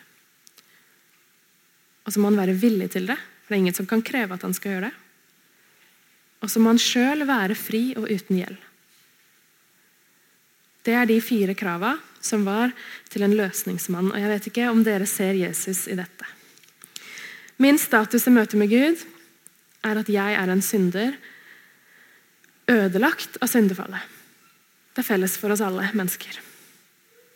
Og 2.07 2.15
så 2.15 2.21
må 2.21 2.31
han 2.31 2.39
være 2.39 2.59
villig 2.61 2.93
til 2.95 3.09
det, 3.11 3.17
for 3.17 3.51
det 3.51 3.57
er 3.57 3.65
ingen 3.65 3.77
som 3.77 3.89
kan 3.91 4.05
kreve 4.05 4.37
at 4.37 4.45
han 4.47 4.55
skal 4.55 4.77
gjøre 4.77 4.91
det. 4.91 4.95
Og 6.45 6.53
så 6.53 6.61
må 6.63 6.71
han 6.71 6.81
sjøl 6.81 7.25
være 7.27 7.57
fri 7.59 7.83
og 7.97 8.07
uten 8.07 8.39
gjeld. 8.39 8.59
Det 10.87 10.95
er 10.95 11.09
de 11.09 11.17
fire 11.25 11.57
krava 11.59 11.97
som 12.23 12.45
var 12.47 12.71
til 13.11 13.25
en 13.27 13.35
løsningsmann. 13.35 14.13
Og 14.13 14.21
jeg 14.21 14.31
vet 14.31 14.49
ikke 14.51 14.69
om 14.71 14.85
dere 14.87 15.09
ser 15.11 15.35
Jesus 15.35 15.87
i 15.91 15.97
dette. 15.99 16.29
Min 17.63 17.81
status 17.81 18.29
i 18.29 18.35
møte 18.35 18.59
med 18.61 18.71
Gud 18.71 19.03
er 19.87 20.03
at 20.03 20.11
jeg 20.13 20.37
er 20.37 20.53
en 20.53 20.63
synder, 20.63 21.17
ødelagt 22.71 23.39
av 23.41 23.51
syndefallet. 23.51 24.16
Det 24.97 25.03
er 25.05 25.11
felles 25.11 25.35
for 25.37 25.53
oss 25.53 25.61
alle 25.61 25.91
mennesker. 25.93 26.39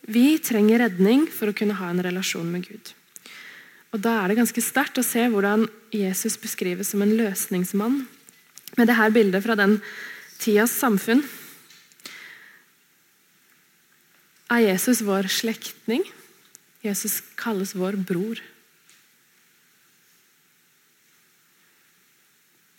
Vi 0.09 0.39
trenger 0.41 0.81
redning 0.81 1.27
for 1.29 1.51
å 1.51 1.57
kunne 1.57 1.77
ha 1.77 1.91
en 1.93 2.01
relasjon 2.01 2.49
med 2.49 2.65
Gud. 2.65 2.95
Og 3.93 4.01
Da 4.01 4.15
er 4.23 4.31
det 4.31 4.39
ganske 4.39 4.63
sterkt 4.65 4.97
å 4.97 5.05
se 5.05 5.27
hvordan 5.29 5.67
Jesus 5.93 6.39
beskrives 6.41 6.89
som 6.95 7.05
en 7.05 7.13
løsningsmann. 7.19 8.07
Med 8.79 8.89
dette 8.89 9.11
bildet 9.13 9.45
fra 9.45 9.59
den 9.61 9.77
tidas 10.41 10.73
samfunn. 10.73 11.21
Er 14.49 14.65
Jesus 14.65 15.05
vår 15.05 15.29
slektning? 15.29 16.07
Jesus 16.81 17.21
kalles 17.37 17.75
vår 17.77 18.01
bror. 18.09 18.41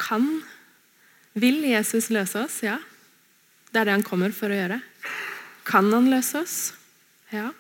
Kan 0.02 0.42
Vil 1.38 1.62
Jesus 1.64 2.10
løse 2.10 2.42
oss? 2.42 2.58
Ja. 2.66 2.82
Det 3.72 3.80
er 3.80 3.88
det 3.88 3.96
han 3.96 4.06
kommer 4.06 4.34
for 4.36 4.52
å 4.52 4.58
gjøre. 4.58 4.82
Kan 5.68 5.92
han 5.94 6.10
løse 6.12 6.42
oss? 6.44 6.58
Ja. 7.32 7.52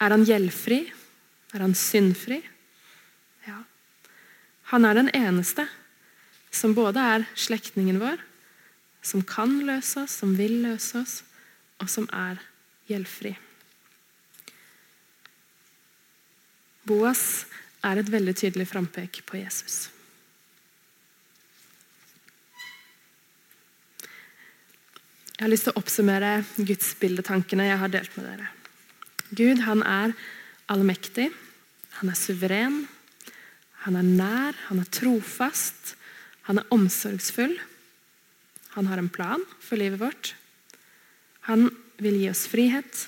Er 0.00 0.12
han 0.12 0.26
gjeldfri? 0.28 0.82
Er 1.54 1.64
han 1.64 1.76
syndfri? 1.78 2.42
Ja. 3.46 3.62
Han 4.74 4.84
er 4.84 4.98
den 5.00 5.10
eneste 5.16 5.66
som 6.54 6.74
både 6.76 7.02
er 7.02 7.24
slektningen 7.34 7.98
vår, 8.02 8.20
som 9.02 9.24
kan 9.26 9.56
løse 9.66 10.04
oss, 10.04 10.18
som 10.20 10.36
vil 10.38 10.60
løse 10.64 11.00
oss, 11.00 11.16
og 11.82 11.90
som 11.90 12.06
er 12.14 12.38
gjeldfri. 12.90 13.34
Boas 16.84 17.46
er 17.84 18.00
et 18.00 18.12
veldig 18.12 18.36
tydelig 18.36 18.68
frampek 18.68 19.22
på 19.26 19.40
Jesus. 19.40 19.88
Jeg 25.34 25.48
har 25.48 25.50
lyst 25.50 25.66
til 25.66 25.74
å 25.74 25.80
oppsummere 25.80 26.34
gudsbildetankene 26.62 27.64
jeg 27.66 27.78
har 27.80 27.90
delt 27.90 28.12
med 28.14 28.26
dere. 28.28 28.50
Gud 29.34 29.64
han 29.66 29.80
er 29.82 30.12
allmektig, 30.70 31.26
han 31.98 32.10
er 32.12 32.18
suveren, 32.18 32.84
han 33.82 33.98
er 33.98 34.06
nær, 34.06 34.54
han 34.68 34.78
er 34.78 34.92
trofast, 34.94 35.96
han 36.46 36.60
er 36.60 36.68
omsorgsfull. 36.74 37.56
Han 38.76 38.86
har 38.86 39.02
en 39.02 39.10
plan 39.10 39.42
for 39.58 39.80
livet 39.80 39.98
vårt. 40.00 40.30
Han 41.50 41.66
vil 41.98 42.20
gi 42.20 42.30
oss 42.30 42.44
frihet. 42.50 43.02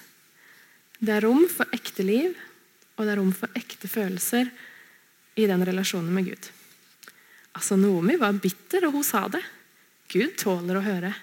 Det 0.99 1.15
er 1.15 1.25
rom 1.29 1.47
for 1.53 1.71
ekte 1.75 2.03
liv, 2.07 2.35
og 2.97 3.07
det 3.07 3.15
er 3.15 3.21
rom 3.21 3.31
for 3.37 3.55
ekte 3.55 3.91
følelser 3.93 4.51
i 5.39 5.47
den 5.47 5.62
relasjonen 5.69 6.11
med 6.17 6.33
Gud. 6.33 6.51
Altså, 7.55 7.79
Noomi 7.79 8.19
var 8.19 8.35
bitter, 8.43 8.89
og 8.89 8.99
hun 8.99 9.07
sa 9.07 9.29
det. 9.31 9.45
Gud 10.11 10.35
tåler 10.43 10.81
å 10.81 10.85
høre 10.87 11.15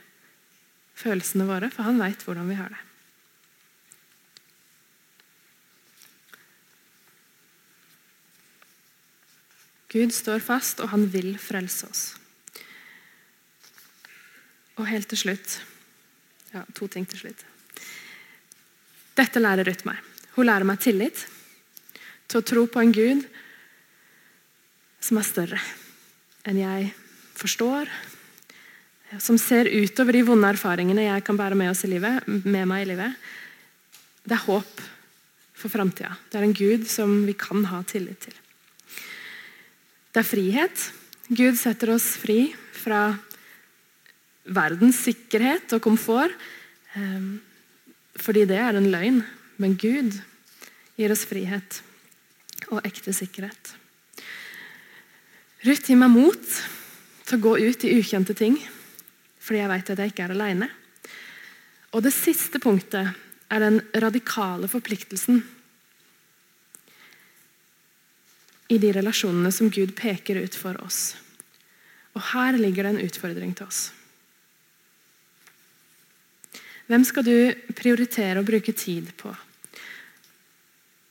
følelsene 0.97 1.47
våre, 1.49 1.69
for 1.73 1.87
han 1.87 2.01
veit 2.01 2.23
hvordan 2.25 2.49
vi 2.49 2.57
har 2.59 2.73
det. 2.73 2.81
Gud 9.93 10.13
står 10.13 10.41
fast, 10.41 10.81
og 10.81 10.89
han 10.89 11.05
vil 11.13 11.35
frelse 11.37 11.85
oss. 11.85 12.03
Og 14.81 14.89
helt 14.89 15.05
til 15.11 15.19
slutt 15.21 15.59
ja, 16.53 16.63
To 16.77 16.87
ting 16.89 17.05
til 17.09 17.19
slutt. 17.19 17.39
Dette 19.17 19.41
lærer 19.41 19.65
Ruth 19.65 19.85
meg. 19.85 19.97
Hun 20.33 20.47
lærer 20.49 20.65
meg 20.65 20.81
tillit 20.81 21.25
til 22.29 22.39
å 22.39 22.45
tro 22.45 22.65
på 22.69 22.81
en 22.81 22.93
Gud 22.93 23.25
som 25.03 25.19
er 25.19 25.27
større 25.27 25.61
enn 26.49 26.59
jeg 26.59 26.89
forstår, 27.37 27.89
som 29.21 29.37
ser 29.37 29.69
utover 29.69 30.17
de 30.17 30.23
vonde 30.25 30.49
erfaringene 30.53 31.05
jeg 31.05 31.25
kan 31.25 31.37
bære 31.37 31.57
med, 31.59 31.85
livet, 31.89 32.27
med 32.27 32.67
meg 32.69 32.85
i 32.85 32.89
livet. 32.93 33.19
Det 34.23 34.37
er 34.37 34.45
håp 34.47 34.81
for 35.53 35.71
framtida. 35.71 36.15
Det 36.31 36.39
er 36.39 36.47
en 36.47 36.55
Gud 36.57 36.87
som 36.89 37.21
vi 37.27 37.35
kan 37.37 37.65
ha 37.69 37.81
tillit 37.87 38.25
til. 38.25 38.35
Det 40.13 40.21
er 40.21 40.27
frihet. 40.27 40.89
Gud 41.33 41.57
setter 41.57 41.93
oss 41.95 42.13
fri 42.21 42.53
fra 42.75 43.13
verdens 44.43 44.99
sikkerhet 45.05 45.73
og 45.75 45.83
komfort. 45.83 46.33
Ehm, 46.97 47.41
fordi 48.19 48.45
det 48.49 48.59
er 48.59 48.77
en 48.77 48.91
løgn. 48.91 49.23
Men 49.57 49.77
Gud 49.77 50.19
gir 50.97 51.13
oss 51.13 51.25
frihet 51.29 51.81
og 52.69 52.83
ekte 52.85 53.13
sikkerhet. 53.15 53.73
Ruth 55.63 55.87
gir 55.87 55.99
meg 55.99 56.11
mot 56.11 56.55
til 57.23 57.37
å 57.37 57.43
gå 57.43 57.53
ut 57.63 57.85
i 57.87 57.93
ukjente 57.97 58.35
ting, 58.35 58.57
fordi 59.43 59.59
jeg 59.59 59.71
vet 59.73 59.91
at 59.91 60.01
jeg 60.01 60.13
ikke 60.13 60.27
er 60.27 60.35
alene. 60.37 60.69
Og 61.93 62.03
det 62.05 62.13
siste 62.15 62.61
punktet 62.63 63.11
er 63.53 63.61
den 63.61 63.81
radikale 64.01 64.69
forpliktelsen 64.71 65.43
i 68.73 68.79
de 68.81 68.93
relasjonene 68.95 69.51
som 69.53 69.69
Gud 69.73 69.93
peker 69.97 70.39
ut 70.41 70.55
for 70.57 70.79
oss. 70.81 71.13
Og 72.15 72.23
her 72.31 72.57
ligger 72.57 72.87
det 72.87 72.93
en 72.93 73.05
utfordring 73.05 73.53
til 73.57 73.67
oss. 73.67 73.83
Hvem 76.87 77.05
skal 77.07 77.25
du 77.25 77.37
prioritere 77.77 78.41
å 78.41 78.47
bruke 78.47 78.73
tid 78.75 79.11
på? 79.19 79.31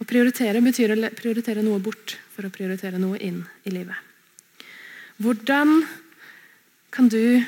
Å 0.03 0.07
prioritere 0.09 0.61
betyr 0.65 0.95
å 0.95 1.11
prioritere 1.15 1.63
noe 1.65 1.81
bort 1.83 2.17
for 2.35 2.47
å 2.47 2.53
prioritere 2.53 3.01
noe 3.01 3.21
inn 3.23 3.41
i 3.65 3.73
livet. 3.73 3.97
Hvordan 5.23 5.83
kan 6.93 7.09
du 7.13 7.41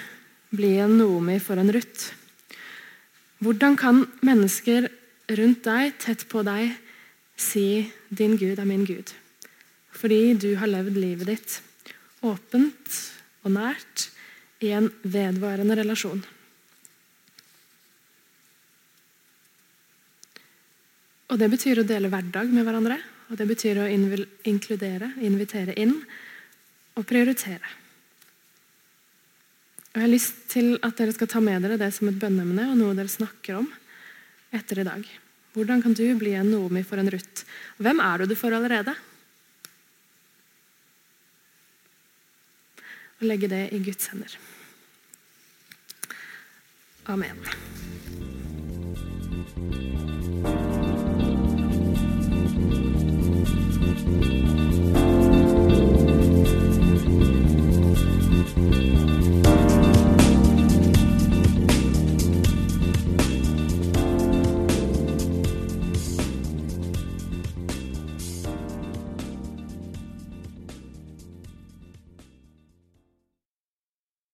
bli 0.56 0.76
en 0.82 0.96
Noomi 0.98 1.38
for 1.42 1.60
en 1.60 1.72
Ruth? 1.74 2.12
Hvordan 3.44 3.76
kan 3.76 4.04
mennesker 4.24 4.88
rundt 5.34 5.64
deg, 5.66 5.98
tett 6.00 6.24
på 6.30 6.42
deg, 6.46 6.76
si 7.36 7.90
'din 8.08 8.36
Gud 8.38 8.58
er 8.58 8.64
min 8.64 8.86
Gud'? 8.86 9.12
Fordi 9.92 10.34
du 10.34 10.56
har 10.56 10.66
levd 10.66 10.96
livet 10.96 11.26
ditt 11.26 11.60
åpent 12.22 13.00
og 13.44 13.52
nært 13.52 14.08
i 14.60 14.72
en 14.72 14.90
vedvarende 15.02 15.76
relasjon. 15.76 16.24
Og 21.28 21.38
Det 21.38 21.50
betyr 21.50 21.80
å 21.80 21.88
dele 21.88 22.08
hverdag 22.08 22.50
med 22.52 22.64
hverandre. 22.64 22.98
Og 23.32 23.38
det 23.40 23.46
betyr 23.48 23.80
å 23.80 23.88
inkludere, 23.88 25.14
invitere 25.24 25.74
inn 25.80 25.96
og 26.94 27.06
prioritere. 27.08 27.83
Og 29.94 30.00
Jeg 30.00 30.08
har 30.08 30.10
lyst 30.10 30.38
til 30.50 30.72
at 30.82 30.96
dere 30.98 31.12
skal 31.14 31.28
ta 31.30 31.38
med 31.38 31.62
dere 31.62 31.78
det 31.78 31.92
som 31.94 32.08
et 32.10 32.16
bønneemne 32.18 32.64
og 32.72 32.78
noe 32.80 32.96
dere 32.98 33.10
snakker 33.12 33.60
om 33.60 33.68
etter 34.50 34.80
i 34.82 34.86
dag. 34.88 35.04
Hvordan 35.54 35.84
kan 35.84 35.94
du 35.94 36.02
bli 36.18 36.32
en 36.34 36.50
Noomi 36.50 36.82
for 36.82 36.98
en 36.98 37.10
Ruth? 37.14 37.46
Hvem 37.78 38.02
er 38.02 38.18
du 38.18 38.26
det 38.26 38.38
for 38.40 38.50
allerede? 38.50 38.90
Og 43.20 43.28
legge 43.30 43.46
det 43.46 43.68
i 43.70 43.78
Guds 43.86 44.10
hender. 44.10 44.34
Amen. 47.06 47.38
thank 53.94 54.34